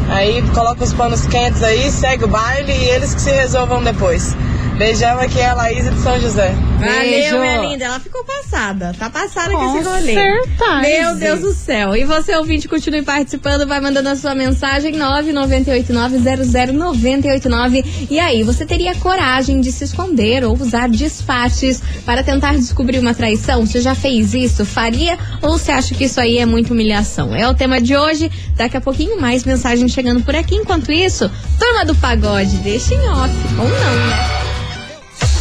Aí 0.08 0.42
coloca 0.50 0.84
os 0.84 0.92
panos 0.92 1.26
quentes 1.26 1.62
aí, 1.62 1.90
segue 1.90 2.24
o 2.24 2.28
baile 2.28 2.72
e 2.72 2.90
eles 2.90 3.14
que 3.14 3.20
se 3.20 3.30
resolvam 3.30 3.82
depois. 3.82 4.36
Beijão 4.76 5.18
aqui 5.20 5.38
é 5.38 5.46
a 5.46 5.54
Laís 5.54 5.88
de 5.88 5.96
São 6.00 6.20
José. 6.20 6.52
Valeu, 6.80 6.98
Beijo. 7.00 7.38
minha 7.38 7.58
linda. 7.58 7.84
Ela 7.84 8.00
ficou 8.00 8.24
passada. 8.24 8.92
Tá 8.98 9.08
passada 9.08 9.52
com 9.52 9.56
Com 9.58 9.78
esse 9.78 9.88
rolê. 9.88 10.14
certeza. 10.14 10.80
Meu 10.82 11.14
Deus 11.16 11.38
do 11.40 11.52
céu. 11.54 11.94
E 11.96 12.04
você, 12.04 12.34
ouvinte, 12.34 12.66
continue 12.66 13.02
participando. 13.02 13.68
Vai 13.68 13.80
mandando 13.80 14.08
a 14.08 14.16
sua 14.16 14.34
mensagem 14.34 14.92
998900989. 14.98 17.84
E 18.10 18.18
aí, 18.18 18.42
você 18.42 18.66
teria 18.66 18.96
coragem 18.96 19.60
de 19.60 19.70
se 19.70 19.84
esconder 19.84 20.42
ou 20.44 20.54
usar 20.60 20.88
disfarces 20.88 21.80
para 22.04 22.24
tentar 22.24 22.54
descobrir 22.56 22.98
uma 22.98 23.14
traição? 23.14 23.64
Você 23.64 23.80
já 23.80 23.94
fez 23.94 24.34
isso? 24.34 24.66
Faria? 24.66 25.16
Ou 25.40 25.56
você 25.56 25.70
acha 25.70 25.94
que 25.94 26.04
isso 26.06 26.20
aí 26.20 26.38
é 26.38 26.46
muita 26.46 26.72
humilhação? 26.72 27.32
É 27.34 27.48
o 27.48 27.54
tema 27.54 27.80
de 27.80 27.96
hoje. 27.96 28.28
Daqui 28.56 28.76
a 28.76 28.80
pouquinho 28.80 29.20
mais 29.20 29.44
mensagem 29.44 29.86
chegando 29.88 30.24
por 30.24 30.34
aqui. 30.34 30.56
Enquanto 30.56 30.90
isso, 30.90 31.30
turma 31.60 31.84
do 31.84 31.94
pagode, 31.94 32.56
deixa 32.56 32.92
em 32.94 33.08
off. 33.08 33.32
Ou 33.58 33.68
não, 33.68 34.06
né? 34.06 34.53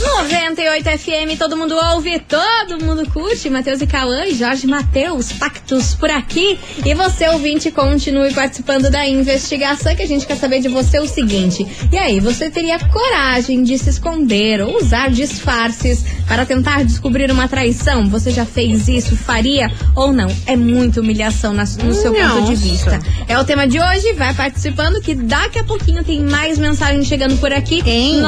98 0.03 0.83
FM, 0.99 1.37
todo 1.39 1.55
mundo 1.55 1.75
ouve, 1.75 2.19
todo 2.19 2.83
mundo 2.83 3.09
curte. 3.09 3.49
Matheus 3.49 3.81
e 3.81 3.87
Cauã 3.87 4.25
e 4.25 4.35
Jorge 4.35 4.67
Matheus, 4.67 5.31
pactos 5.31 5.95
por 5.95 6.09
aqui. 6.09 6.59
E 6.85 6.93
você, 6.93 7.27
ouvinte, 7.29 7.71
continue 7.71 8.33
participando 8.33 8.89
da 8.91 9.07
investigação 9.07 9.95
que 9.95 10.01
a 10.03 10.07
gente 10.07 10.25
quer 10.27 10.35
saber 10.35 10.59
de 10.59 10.67
você 10.67 10.99
o 10.99 11.07
seguinte. 11.07 11.65
E 11.91 11.97
aí, 11.97 12.19
você 12.19 12.49
teria 12.49 12.77
coragem 12.79 13.63
de 13.63 13.77
se 13.77 13.89
esconder 13.89 14.61
ou 14.61 14.77
usar 14.77 15.09
disfarces 15.09 16.03
para 16.27 16.45
tentar 16.45 16.83
descobrir 16.83 17.31
uma 17.31 17.47
traição? 17.47 18.07
Você 18.09 18.29
já 18.31 18.45
fez 18.45 18.87
isso? 18.87 19.15
Faria 19.15 19.71
ou 19.95 20.11
não? 20.11 20.27
É 20.45 20.55
muita 20.55 20.99
humilhação 21.01 21.53
na- 21.53 21.63
no 21.63 21.93
seu 21.93 22.13
ponto 22.13 22.41
de 22.45 22.51
Nossa. 22.51 22.55
vista. 22.55 22.99
É 23.27 23.39
o 23.39 23.45
tema 23.45 23.65
de 23.67 23.79
hoje, 23.79 24.13
vai 24.13 24.33
participando 24.33 25.01
que 25.01 25.15
daqui 25.15 25.59
a 25.59 25.63
pouquinho 25.63 26.03
tem 26.03 26.19
mais 26.21 26.57
mensagens 26.57 27.07
chegando 27.07 27.37
por 27.37 27.51
aqui. 27.53 27.81
Tem. 27.81 28.19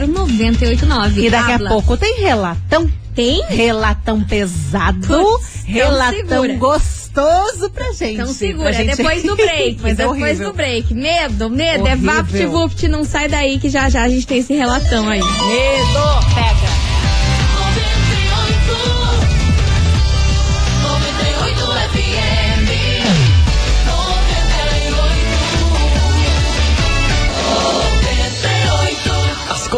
998900989. 0.00 1.16
E 1.18 1.30
daqui 1.30 1.52
Habla. 1.52 1.68
a 1.68 1.72
pouco 1.72 1.96
tem 1.96 2.20
relatão. 2.20 2.90
Tem? 3.14 3.42
Relatão 3.46 4.22
pesado, 4.24 5.04
então 5.04 5.38
relatão 5.66 6.56
gostoso 6.58 7.68
pra 7.68 7.92
gente. 7.92 8.14
Então 8.14 8.26
segura, 8.32 8.72
gente- 8.72 8.96
depois 8.96 9.22
do 9.22 9.36
break. 9.36 9.78
Mas 9.82 9.92
é 9.92 9.96
depois 9.96 10.22
horrível. 10.22 10.48
do 10.48 10.54
break. 10.56 10.94
Medo, 10.94 11.50
medo. 11.50 11.86
É 11.86 11.92
Horrível. 11.92 12.14
vapt-vupt, 12.14 12.88
não 12.88 13.04
sai 13.04 13.28
daí 13.28 13.58
que 13.58 13.68
já 13.68 13.90
já 13.90 14.04
a 14.04 14.08
gente 14.08 14.26
tem 14.26 14.38
esse 14.38 14.54
relatão 14.54 15.06
aí. 15.10 15.20
Medo, 15.20 16.34
pega. 16.34 16.81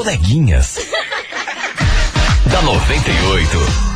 Coleguinhas. 0.04 0.76
da 2.52 2.60
98. 2.60 3.93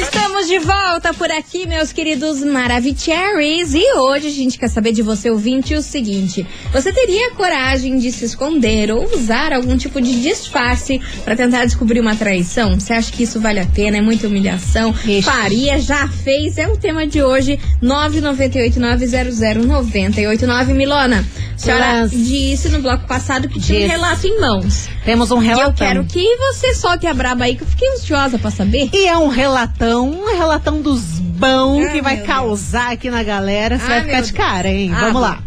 Estamos 0.00 0.46
de 0.48 0.58
volta 0.58 1.12
por 1.12 1.30
aqui, 1.30 1.66
meus 1.66 1.92
queridos 1.92 2.42
Maravicheries. 2.42 3.74
E 3.74 3.92
hoje 3.98 4.28
a 4.28 4.30
gente 4.30 4.58
quer 4.58 4.68
saber 4.68 4.92
de 4.92 5.02
você, 5.02 5.30
ouvinte, 5.30 5.74
o 5.74 5.82
seguinte: 5.82 6.46
você 6.72 6.90
teria 6.92 7.32
coragem 7.32 7.98
de 7.98 8.10
se 8.10 8.24
esconder 8.24 8.90
ou 8.90 9.04
usar 9.14 9.52
algum 9.52 9.76
tipo 9.76 10.00
de 10.00 10.22
disfarce 10.22 10.98
para 11.24 11.36
tentar 11.36 11.66
descobrir 11.66 12.00
uma 12.00 12.16
traição? 12.16 12.78
Você 12.80 12.94
acha 12.94 13.12
que 13.12 13.24
isso 13.24 13.38
vale 13.40 13.60
a 13.60 13.66
pena? 13.66 13.98
É 13.98 14.00
muita 14.00 14.26
humilhação? 14.26 14.94
Faria, 15.22 15.78
já 15.78 16.08
fez? 16.08 16.56
É 16.56 16.66
o 16.66 16.76
tema 16.76 17.06
de 17.06 17.22
hoje: 17.22 17.60
998-900-989. 17.82 20.72
Milona, 20.74 21.24
a 21.54 21.58
senhora 21.58 21.90
Yes. 22.02 22.10
disse 22.12 22.68
no 22.70 22.80
bloco 22.80 23.06
passado 23.06 23.48
que 23.48 23.60
tinha 23.60 23.78
um 23.78 23.82
Yes. 23.82 23.90
relato 23.90 24.26
em 24.26 24.40
mãos. 24.40 24.88
Temos 25.04 25.30
um 25.30 25.42
E 25.42 25.48
eu 25.50 25.72
quero 25.72 26.04
que 26.04 26.36
você 26.36 26.74
solte 26.74 27.06
a 27.06 27.14
braba 27.14 27.44
aí, 27.44 27.56
que 27.56 27.62
eu 27.62 27.66
fiquei 27.66 27.88
ansiosa 27.92 28.38
pra 28.38 28.50
saber. 28.50 28.88
E 28.92 29.06
é 29.06 29.16
um 29.16 29.28
relatão, 29.90 30.26
relatão 30.36 30.80
dos 30.80 31.00
bons 31.18 31.86
Ah, 31.86 31.90
que 31.90 32.02
vai 32.02 32.18
causar 32.18 32.92
aqui 32.92 33.10
na 33.10 33.22
galera. 33.22 33.78
Você 33.78 33.84
Ah, 33.84 33.88
vai 33.88 34.02
ficar 34.04 34.20
de 34.20 34.32
Deus. 34.32 34.36
cara, 34.46 34.68
hein? 34.70 34.92
Ah, 34.94 35.00
Vamos 35.06 35.22
lá. 35.22 35.42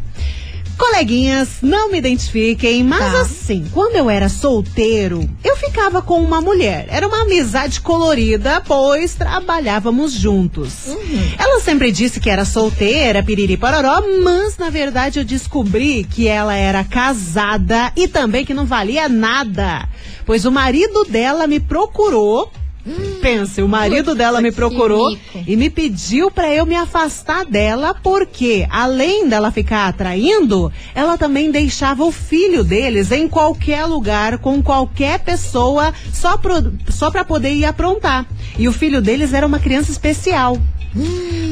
Coleguinhas, 0.76 1.58
não 1.62 1.92
me 1.92 2.00
identifiquem, 2.00 2.84
mas 2.84 3.14
Tá. 3.14 3.22
assim, 3.22 3.64
quando 3.72 3.96
eu 3.96 4.10
era 4.10 4.28
solteiro, 4.28 5.30
eu 5.44 5.56
ficava 5.56 6.02
com 6.02 6.20
uma 6.20 6.42
mulher. 6.42 6.88
Era 6.90 7.08
uma 7.08 7.22
amizade 7.22 7.80
colorida, 7.80 8.60
pois 8.66 9.14
trabalhávamos 9.14 10.12
juntos. 10.12 10.88
Uhum. 10.88 11.32
Ela 11.38 11.60
sempre 11.62 11.92
disse 11.92 12.20
que 12.20 12.30
era 12.30 12.44
solteira, 12.44 13.22
piriri 13.22 13.56
pororó, 13.56 14.02
mas 14.24 14.58
na 14.58 14.72
verdade 14.72 15.20
eu 15.20 15.24
descobri 15.24 16.06
que 16.10 16.28
ela 16.28 16.56
era 16.56 16.84
casada 16.84 17.94
e 17.96 18.08
também 18.08 18.44
que 18.44 18.54
não 18.54 18.66
valia 18.66 19.08
nada. 19.08 19.88
Pois 20.26 20.44
o 20.44 20.52
marido 20.52 21.06
dela 21.06 21.46
me 21.46 21.60
procurou. 21.60 22.52
Pense, 23.22 23.62
o 23.62 23.68
marido 23.68 24.14
dela 24.14 24.42
me 24.42 24.52
procurou 24.52 25.18
e 25.48 25.56
me 25.56 25.70
pediu 25.70 26.30
pra 26.30 26.54
eu 26.54 26.66
me 26.66 26.76
afastar 26.76 27.46
dela, 27.46 27.94
porque 27.94 28.68
além 28.70 29.28
dela 29.28 29.52
ficar 29.52 29.88
atraindo, 29.88 30.72
ela 30.94 31.18
também 31.18 31.50
deixava 31.50 32.04
o 32.04 32.12
filho 32.12 32.64
deles 32.64 33.12
em 33.12 33.28
qualquer 33.28 33.86
lugar, 33.86 34.38
com 34.40 34.62
qualquer 34.62 35.20
pessoa, 35.20 35.94
só, 36.12 36.38
pro, 36.38 36.74
só 36.90 37.10
pra 37.10 37.24
poder 37.24 37.54
ir 37.54 37.66
aprontar. 37.66 38.26
E 38.58 38.68
o 38.68 38.74
filho 38.74 39.02
deles 39.02 39.34
era 39.34 39.48
uma 39.48 39.60
criança 39.60 39.92
especial. 39.92 40.58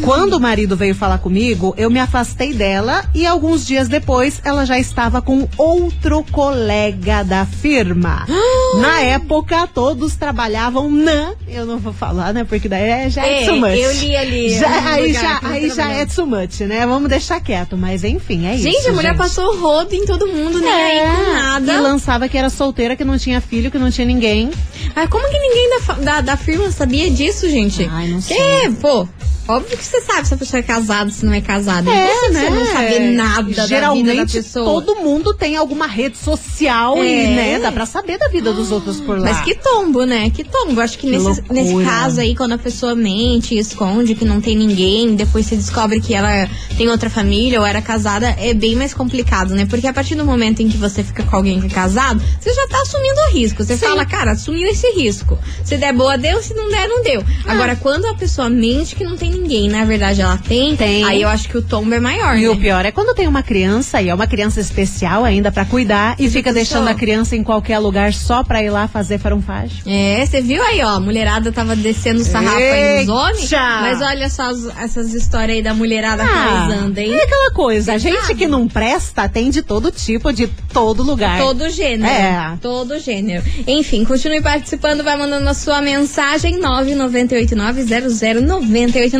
Quando 0.03 0.33
o 0.35 0.39
marido 0.39 0.75
veio 0.75 0.95
falar 0.95 1.17
comigo, 1.19 1.73
eu 1.77 1.89
me 1.89 1.99
afastei 1.99 2.53
dela 2.53 3.03
e 3.13 3.25
alguns 3.25 3.65
dias 3.65 3.87
depois 3.87 4.39
ela 4.43 4.65
já 4.65 4.77
estava 4.79 5.21
com 5.21 5.47
outro 5.57 6.23
colega 6.31 7.23
da 7.23 7.45
firma. 7.45 8.25
Na 8.81 9.01
época, 9.01 9.67
todos 9.67 10.15
trabalhavam 10.15 10.89
na. 10.89 11.33
Eu 11.47 11.65
não 11.65 11.77
vou 11.77 11.91
falar, 11.93 12.33
né? 12.33 12.43
Porque 12.43 12.67
daí 12.69 12.83
é- 12.89 13.09
já 13.09 13.25
é, 13.25 13.43
É, 13.43 13.45
too 13.45 13.57
much. 13.57 13.77
eu 13.77 13.91
li 13.93 14.15
ali, 14.15 14.49
Já, 14.59 14.91
aí 14.93 15.13
já, 15.13 15.39
que 15.39 15.45
aí 15.45 15.69
já 15.69 15.89
é 15.91 16.05
too 16.05 16.25
much, 16.25 16.61
né? 16.61 16.85
Vamos 16.85 17.09
deixar 17.09 17.39
quieto. 17.41 17.77
Mas 17.77 18.03
enfim, 18.03 18.47
é 18.47 18.55
isso. 18.55 18.63
Gente, 18.63 18.87
a 18.87 18.93
mulher 18.93 19.09
gente. 19.09 19.17
passou 19.17 19.57
rodo 19.59 19.93
em 19.93 20.05
todo 20.05 20.27
mundo, 20.27 20.59
nem 20.59 20.71
aí 20.71 20.99
com 21.15 21.29
E 21.29 21.33
nada. 21.33 21.79
lançava 21.81 22.27
que 22.29 22.37
era 22.37 22.49
solteira, 22.49 22.95
que 22.95 23.03
não 23.03 23.17
tinha 23.17 23.39
filho, 23.41 23.69
que 23.69 23.77
não 23.77 23.91
tinha 23.91 24.07
ninguém. 24.07 24.49
Mas 24.95 25.09
como 25.09 25.27
que 25.29 25.37
ninguém 25.37 25.69
da, 25.69 25.93
da, 25.95 26.21
da 26.21 26.37
firma 26.37 26.71
sabia 26.71 27.09
disso, 27.09 27.49
gente? 27.49 27.87
Ai, 27.91 28.07
não 28.07 28.21
sei. 28.21 28.37
É, 28.37 28.69
pô. 28.71 29.07
Óbvio 29.47 29.75
que 29.75 29.83
você 29.83 29.99
sabe 30.01 30.27
se 30.27 30.33
a 30.33 30.37
pessoa 30.37 30.59
é 30.59 30.63
casada, 30.63 31.09
se 31.09 31.25
não 31.25 31.33
é 31.33 31.41
casada. 31.41 31.89
É, 31.91 32.05
Impossível 32.27 32.41
você 32.41 32.49
não 32.51 32.65
saber 32.67 32.99
nada 33.11 33.35
da 33.35 33.41
vida 33.41 33.61
da 33.63 33.67
Geralmente 33.67 34.33
pessoa. 34.33 34.65
todo 34.65 34.95
mundo 35.01 35.33
tem 35.33 35.57
alguma 35.57 35.87
rede 35.87 36.17
social 36.17 36.97
e, 37.03 37.09
É. 37.23 37.27
né, 37.27 37.59
dá 37.59 37.71
pra 37.71 37.85
saber 37.85 38.17
da 38.17 38.27
vida 38.29 38.53
dos 38.53 38.71
outros 38.71 39.01
por 39.01 39.17
lá. 39.19 39.25
Mas 39.33 39.41
que 39.41 39.55
tombo, 39.55 40.05
né? 40.05 40.29
Que 40.29 40.43
tombo. 40.43 40.79
Acho 40.79 40.97
que, 40.97 41.07
Que 41.09 41.17
nesse, 41.17 41.43
nesse 41.49 41.83
caso 41.83 42.21
aí, 42.21 42.35
quando 42.35 42.53
a 42.53 42.57
pessoa 42.57 42.95
mente, 42.95 43.57
esconde 43.57 44.15
que 44.15 44.23
não 44.23 44.39
tem 44.39 44.55
ninguém, 44.55 45.15
depois 45.15 45.47
você 45.47 45.55
descobre 45.55 45.99
que 45.99 46.13
ela 46.13 46.47
tem 46.77 46.87
outra 46.87 47.09
família 47.09 47.59
ou 47.59 47.65
era 47.65 47.81
casada, 47.81 48.33
é 48.39 48.53
bem 48.53 48.75
mais 48.75 48.93
complicado, 48.93 49.53
né? 49.55 49.65
Porque 49.65 49.87
a 49.87 49.91
partir 49.93 50.15
do 50.15 50.23
momento 50.23 50.61
em 50.61 50.69
que 50.69 50.77
você 50.77 51.03
fica 51.03 51.23
com 51.23 51.35
alguém 51.35 51.59
que 51.59 51.65
é 51.65 51.69
casado, 51.69 52.23
você 52.39 52.53
já 52.53 52.67
tá 52.67 52.79
assumindo 52.83 53.19
o 53.27 53.31
risco. 53.33 53.63
Você 53.65 53.75
fala, 53.75 54.05
cara, 54.05 54.31
assumiu 54.31 54.67
esse 54.69 54.87
risco. 54.91 55.37
Se 55.65 55.75
der 55.77 55.93
boa, 55.93 56.17
deu. 56.17 56.41
Se 56.41 56.53
não 56.53 56.69
der, 56.69 56.87
não 56.87 57.01
deu. 57.03 57.21
Ah. 57.45 57.51
Agora, 57.53 57.75
quando 57.75 58.05
a 58.05 58.13
pessoa 58.13 58.49
mente 58.49 58.95
que 58.95 59.03
não 59.03 59.17
tem 59.21 59.29
ninguém, 59.31 59.69
na 59.69 59.85
verdade 59.85 60.19
ela 60.21 60.35
tem, 60.37 60.75
Tem. 60.75 61.03
aí 61.05 61.21
eu 61.21 61.29
acho 61.29 61.47
que 61.47 61.55
o 61.57 61.61
tombo 61.61 61.93
é 61.93 61.99
maior, 61.99 62.35
E 62.37 62.41
né? 62.41 62.49
o 62.49 62.57
pior 62.57 62.83
é 62.85 62.91
quando 62.91 63.13
tem 63.15 63.27
uma 63.27 63.43
criança 63.43 64.01
e 64.01 64.09
é 64.09 64.13
uma 64.15 64.25
criança 64.25 64.59
especial 64.59 65.23
ainda 65.23 65.51
pra 65.51 65.63
cuidar 65.63 66.15
e 66.17 66.27
fica 66.27 66.51
deixando 66.51 66.87
a 66.87 66.95
criança 66.95 67.35
em 67.35 67.43
qualquer 67.43 67.77
lugar 67.77 68.13
só 68.13 68.43
pra 68.43 68.63
ir 68.63 68.71
lá 68.71 68.87
fazer 68.87 69.19
farunfagem. 69.19 69.83
É, 69.85 70.25
você 70.25 70.41
viu 70.41 70.63
aí, 70.63 70.81
ó, 70.83 70.95
a 70.95 70.99
mulherada 70.99 71.51
tava 71.51 71.75
descendo 71.75 72.21
o 72.21 72.25
sarrafo 72.25 72.57
aí 72.57 73.05
nos 73.05 73.09
homens, 73.09 73.43
Eita! 73.43 73.81
mas 73.81 74.01
olha 74.01 74.27
só 74.29 74.49
as- 74.49 74.65
essas 74.79 75.13
histórias 75.13 75.57
aí 75.57 75.61
da 75.61 75.73
mulherada 75.75 76.23
Ah, 76.23 76.65
causando, 76.67 76.97
hein? 76.99 77.13
É 77.13 77.23
aquela 77.23 77.51
coisa, 77.51 77.93
a 77.93 77.97
gente 77.99 78.33
que 78.33 78.47
não 78.47 78.67
presta 78.67 79.29
tem 79.29 79.51
de 79.51 79.61
todo 79.61 79.91
tipo, 79.91 80.33
de 80.33 80.47
todo 80.73 81.03
lugar. 81.03 81.37
Todo 81.37 81.69
gênero. 81.69 82.11
É. 82.11 82.57
Todo 82.61 82.97
gênero. 82.99 83.43
Enfim, 83.67 84.03
continue 84.03 84.41
participando, 84.41 85.03
vai 85.03 85.15
mandando 85.15 85.47
a 85.47 85.53
sua 85.53 85.79
mensagem 85.81 86.59
998900989. 86.59 89.10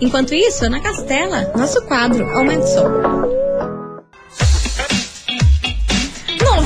Enquanto 0.00 0.34
isso, 0.34 0.64
Ana 0.64 0.80
Castela, 0.80 1.52
nosso 1.56 1.80
quadro 1.86 2.24
Aumenta 2.30 2.64
o 2.64 2.66
Som. 2.66 3.39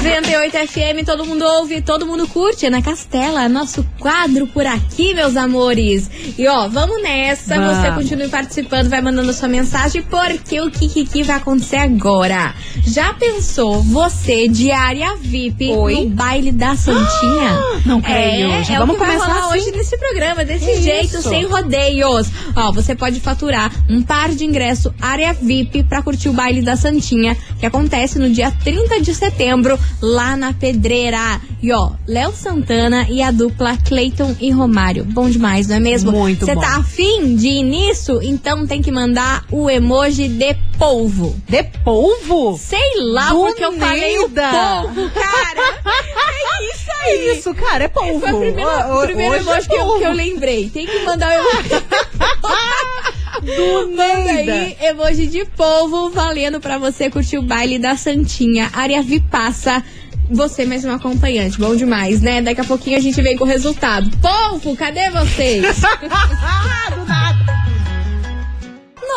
98 0.04 0.68
FM, 0.68 1.06
todo 1.06 1.24
mundo 1.24 1.42
ouve, 1.46 1.80
todo 1.80 2.06
mundo 2.06 2.28
curte. 2.28 2.66
Ana 2.66 2.82
Castela, 2.82 3.48
nosso 3.48 3.82
quadro 3.98 4.46
por 4.46 4.66
aqui, 4.66 5.14
meus 5.14 5.34
amores. 5.34 6.10
E 6.36 6.46
ó, 6.46 6.68
vamos 6.68 7.02
nessa. 7.02 7.54
Vamos. 7.54 7.78
Você 7.78 7.90
continue 7.92 8.28
participando, 8.28 8.90
vai 8.90 9.00
mandando 9.00 9.32
sua 9.32 9.48
mensagem, 9.48 10.02
porque 10.02 10.60
o 10.60 10.70
que, 10.70 10.88
que, 10.88 11.06
que 11.06 11.22
vai 11.22 11.36
acontecer 11.36 11.76
agora? 11.76 12.54
Já 12.86 13.14
pensou 13.14 13.82
você, 13.82 14.46
diária 14.46 15.16
VIP, 15.16 15.72
Oi? 15.72 16.04
no 16.04 16.10
baile 16.10 16.52
da 16.52 16.76
Santinha? 16.76 17.58
não 17.86 18.02
creio. 18.02 18.52
É, 18.52 18.60
é 18.60 18.78
vamos 18.78 18.96
o 18.96 18.98
que 18.98 19.06
vai 19.06 19.16
começar 19.16 19.32
rolar 19.32 19.48
assim? 19.54 19.58
hoje 19.58 19.70
nesse 19.74 19.96
programa, 19.96 20.44
desse 20.44 20.66
Que 20.66 20.82
jeito, 20.82 21.16
isso? 21.16 21.30
sem 21.30 21.46
rodeios. 21.46 22.28
Ó, 22.54 22.70
você 22.72 22.94
pode 22.94 23.20
faturar 23.20 23.72
um 23.88 24.02
par 24.02 24.28
de 24.28 24.44
ingresso 24.44 24.94
área 25.00 25.32
VIP 25.32 25.82
pra 25.84 26.02
curtir 26.02 26.28
o 26.28 26.34
baile 26.34 26.60
da 26.60 26.76
Santinha, 26.76 27.34
que 27.58 27.64
acontece 27.64 28.18
no 28.18 28.28
dia 28.28 28.50
30 28.62 29.00
de 29.00 29.14
setembro, 29.14 29.78
lá 30.00 30.36
na 30.36 30.52
Pedreira. 30.52 31.40
E 31.62 31.72
ó, 31.72 31.92
Léo 32.06 32.32
Santana 32.32 33.06
e 33.08 33.22
a 33.22 33.30
dupla 33.30 33.76
Cleiton 33.78 34.36
e 34.40 34.50
Romário. 34.50 35.04
Bom 35.04 35.28
demais, 35.30 35.68
não 35.68 35.76
é 35.76 35.80
mesmo? 35.80 36.12
Muito 36.12 36.44
Você 36.44 36.54
bom. 36.54 36.60
tá 36.60 36.76
afim 36.76 37.36
de 37.36 37.48
ir 37.48 37.62
nisso? 37.62 38.20
Então 38.22 38.66
tem 38.66 38.82
que 38.82 38.92
mandar 38.92 39.44
o 39.50 39.70
emoji 39.70 40.28
de 40.28 40.54
polvo. 40.78 41.34
De 41.48 41.62
polvo? 41.84 42.58
Sei 42.58 42.78
lá 43.00 43.30
Do 43.30 43.36
porque 43.46 43.64
eu 43.64 43.72
falei 43.72 44.18
o 44.18 44.28
polvo, 44.28 45.10
cara. 45.10 45.80
é 45.86 46.74
isso 46.74 46.90
aí. 47.02 47.38
Isso, 47.38 47.54
cara, 47.54 47.84
é 47.84 47.88
polvo. 47.88 48.20
Foi 48.20 48.32
o 48.32 48.38
primeiro, 48.38 48.70
Ó, 48.70 48.98
o 48.98 49.06
primeiro 49.06 49.34
é 49.34 49.38
emoji 49.38 49.68
que 49.68 49.74
eu, 49.74 49.84
polvo. 49.84 49.98
que 49.98 50.04
eu 50.04 50.12
lembrei. 50.12 50.68
Tem 50.68 50.86
que 50.86 50.98
mandar 51.04 51.28
o 51.30 51.32
emoji. 51.32 51.68
Do 53.40 53.96
Manda 53.96 54.30
aí, 54.30 54.76
emoji 54.80 55.26
de 55.26 55.44
polvo, 55.44 56.10
valendo 56.10 56.60
pra 56.60 56.78
você 56.78 57.10
curtir 57.10 57.38
o 57.38 57.42
baile 57.42 57.78
da 57.78 57.96
Santinha. 57.96 58.70
Área 58.72 59.02
Vipassa. 59.02 59.82
Você 60.30 60.64
um 60.86 60.92
acompanhante. 60.92 61.58
Bom 61.58 61.76
demais, 61.76 62.22
né? 62.22 62.40
Daqui 62.40 62.60
a 62.60 62.64
pouquinho 62.64 62.96
a 62.96 63.00
gente 63.00 63.20
vem 63.20 63.36
com 63.36 63.44
o 63.44 63.46
resultado. 63.46 64.10
Polvo, 64.18 64.74
cadê 64.74 65.10
vocês? 65.10 65.64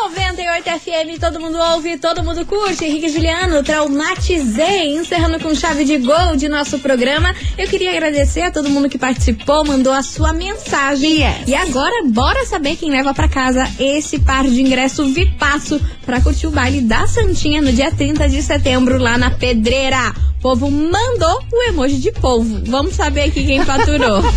Do 0.08 0.20
nada. 0.20 0.28
98 0.38 0.64
FM, 0.80 1.20
todo 1.20 1.40
mundo 1.40 1.58
ouve, 1.58 1.98
todo 1.98 2.22
mundo 2.22 2.44
curte. 2.46 2.84
Henrique 2.84 3.08
Juliano, 3.08 3.62
traumatizei. 3.62 4.94
Encerrando 4.94 5.40
com 5.40 5.54
chave 5.54 5.84
de 5.84 5.98
gol 5.98 6.36
de 6.36 6.48
nosso 6.48 6.78
programa. 6.78 7.34
Eu 7.56 7.66
queria 7.66 7.90
agradecer 7.90 8.42
a 8.42 8.50
todo 8.50 8.70
mundo 8.70 8.88
que 8.88 8.96
participou, 8.98 9.64
mandou 9.64 9.92
a 9.92 10.02
sua 10.02 10.32
mensagem. 10.32 11.22
Yes. 11.22 11.48
E 11.48 11.54
agora, 11.54 12.04
bora 12.04 12.44
saber 12.46 12.76
quem 12.76 12.90
leva 12.90 13.12
pra 13.12 13.28
casa 13.28 13.68
esse 13.78 14.20
par 14.20 14.44
de 14.44 14.60
ingresso 14.60 15.06
Vipasso 15.12 15.80
pra 16.06 16.20
curtir 16.20 16.46
o 16.46 16.50
baile 16.50 16.82
da 16.82 17.06
Santinha 17.06 17.60
no 17.60 17.72
dia 17.72 17.90
30 17.90 18.28
de 18.28 18.40
setembro 18.42 18.96
lá 18.98 19.18
na 19.18 19.30
Pedreira. 19.30 20.14
O 20.38 20.40
povo 20.40 20.70
mandou 20.70 21.42
o 21.52 21.62
emoji 21.64 21.96
de 21.96 22.12
polvo. 22.12 22.62
Vamos 22.66 22.94
saber 22.94 23.22
aqui 23.22 23.44
quem 23.44 23.64
faturou. 23.64 24.22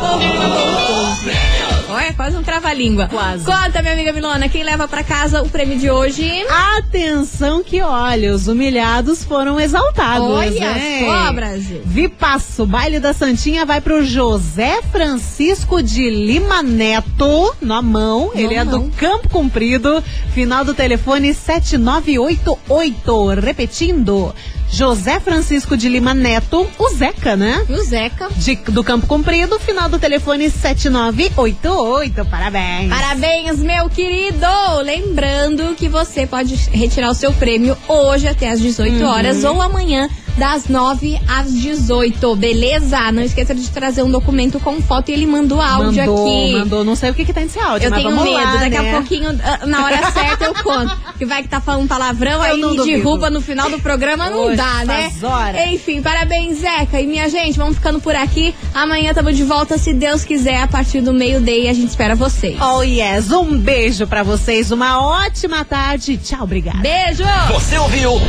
Povo 0.00 0.24
mandou 0.34 1.57
Olha, 1.98 2.14
quase 2.14 2.36
um 2.36 2.42
trava-língua. 2.44 3.08
Quase. 3.08 3.44
Conta, 3.44 3.82
minha 3.82 3.94
amiga 3.94 4.12
Milona, 4.12 4.48
quem 4.48 4.62
leva 4.62 4.86
pra 4.86 5.02
casa 5.02 5.42
o 5.42 5.48
prêmio 5.48 5.76
de 5.78 5.90
hoje? 5.90 6.30
Atenção 6.78 7.64
que, 7.64 7.82
olha, 7.82 8.32
os 8.32 8.46
humilhados 8.46 9.24
foram 9.24 9.58
exaltados, 9.58 10.28
Olha 10.28 10.78
hein? 10.78 11.06
só, 11.06 11.32
Brasil. 11.32 11.82
Vipasso, 11.84 12.64
baile 12.64 13.00
da 13.00 13.12
Santinha 13.12 13.66
vai 13.66 13.80
pro 13.80 14.04
José 14.04 14.80
Francisco 14.92 15.82
de 15.82 16.08
Lima 16.08 16.62
Neto, 16.62 17.52
na 17.60 17.82
mão. 17.82 18.30
Ele 18.32 18.54
é 18.54 18.62
mão. 18.62 18.84
do 18.84 18.90
Campo 18.96 19.28
Comprido, 19.28 20.00
final 20.32 20.64
do 20.64 20.74
telefone 20.74 21.34
7988. 21.34 23.40
Repetindo, 23.40 24.32
José 24.70 25.18
Francisco 25.18 25.76
de 25.76 25.88
Lima 25.88 26.12
Neto, 26.14 26.68
o 26.78 26.88
Zeca, 26.90 27.36
né? 27.36 27.64
O 27.68 27.76
Zeca. 27.84 28.28
De- 28.36 28.56
do 28.56 28.84
Campo 28.84 29.06
Comprido, 29.06 29.58
final 29.58 29.88
do 29.88 29.98
telefone 29.98 30.50
7988. 30.50 32.24
Parabéns. 32.26 32.88
Parabéns, 32.90 33.58
meu 33.60 33.88
querido! 33.88 34.46
Lembrando 34.84 35.74
que 35.74 35.88
você 35.88 36.26
pode 36.26 36.54
retirar 36.70 37.10
o 37.10 37.14
seu 37.14 37.32
prêmio 37.32 37.76
hoje 37.88 38.28
até 38.28 38.50
às 38.50 38.60
18 38.60 39.02
Uhum. 39.02 39.08
horas 39.08 39.42
ou 39.44 39.60
amanhã 39.60 40.08
das 40.38 40.68
9 40.68 41.20
às 41.28 41.52
18, 41.52 42.36
beleza? 42.36 43.10
Não 43.12 43.22
esqueça 43.22 43.54
de 43.54 43.68
trazer 43.70 44.02
um 44.02 44.10
documento 44.10 44.60
com 44.60 44.80
foto 44.80 45.10
e 45.10 45.12
ele 45.12 45.26
mandou 45.26 45.60
áudio 45.60 46.04
mandou, 46.06 46.26
aqui. 46.26 46.52
mandou. 46.52 46.84
Não 46.84 46.94
sei 46.94 47.10
o 47.10 47.14
que, 47.14 47.24
que 47.24 47.32
tem 47.32 47.44
nesse 47.44 47.58
áudio, 47.58 47.86
Eu 47.86 47.90
mas 47.90 48.00
tenho 48.02 48.14
vamos 48.14 48.24
medo, 48.32 48.42
lá, 48.44 48.56
daqui 48.56 48.78
né? 48.78 48.90
a 48.90 48.94
pouquinho, 48.94 49.40
ah, 49.42 49.66
na 49.66 49.84
hora 49.84 50.10
certa, 50.12 50.44
eu 50.44 50.54
conto. 50.62 50.96
Que 51.18 51.26
vai 51.26 51.42
que 51.42 51.48
tá 51.48 51.60
falando 51.60 51.88
palavrão, 51.88 52.32
Eu 52.32 52.42
aí 52.42 52.60
não 52.60 52.70
me 52.70 52.84
derruba 52.84 53.28
no 53.28 53.40
final 53.40 53.68
do 53.68 53.78
programa, 53.80 54.30
não 54.30 54.46
Oxe, 54.46 54.56
dá, 54.56 54.84
né? 54.84 55.12
horas. 55.22 55.66
Enfim, 55.68 56.00
parabéns, 56.00 56.58
Zeca. 56.60 57.00
E 57.00 57.06
minha 57.06 57.28
gente, 57.28 57.58
vamos 57.58 57.74
ficando 57.76 58.00
por 58.00 58.14
aqui. 58.14 58.54
Amanhã 58.72 59.12
tamo 59.12 59.32
de 59.32 59.42
volta, 59.42 59.76
se 59.76 59.92
Deus 59.92 60.24
quiser, 60.24 60.62
a 60.62 60.68
partir 60.68 61.00
do 61.00 61.12
meio-dia. 61.12 61.70
A 61.70 61.74
gente 61.74 61.88
espera 61.88 62.14
vocês. 62.14 62.56
Oh 62.60 62.82
yes, 62.82 63.30
um 63.32 63.58
beijo 63.58 64.06
pra 64.06 64.22
vocês, 64.22 64.70
uma 64.70 65.00
ótima 65.00 65.64
tarde. 65.64 66.16
Tchau, 66.16 66.42
obrigada. 66.44 66.78
Beijo! 66.78 67.24
Você 67.52 67.76
ouviu? 67.78 68.12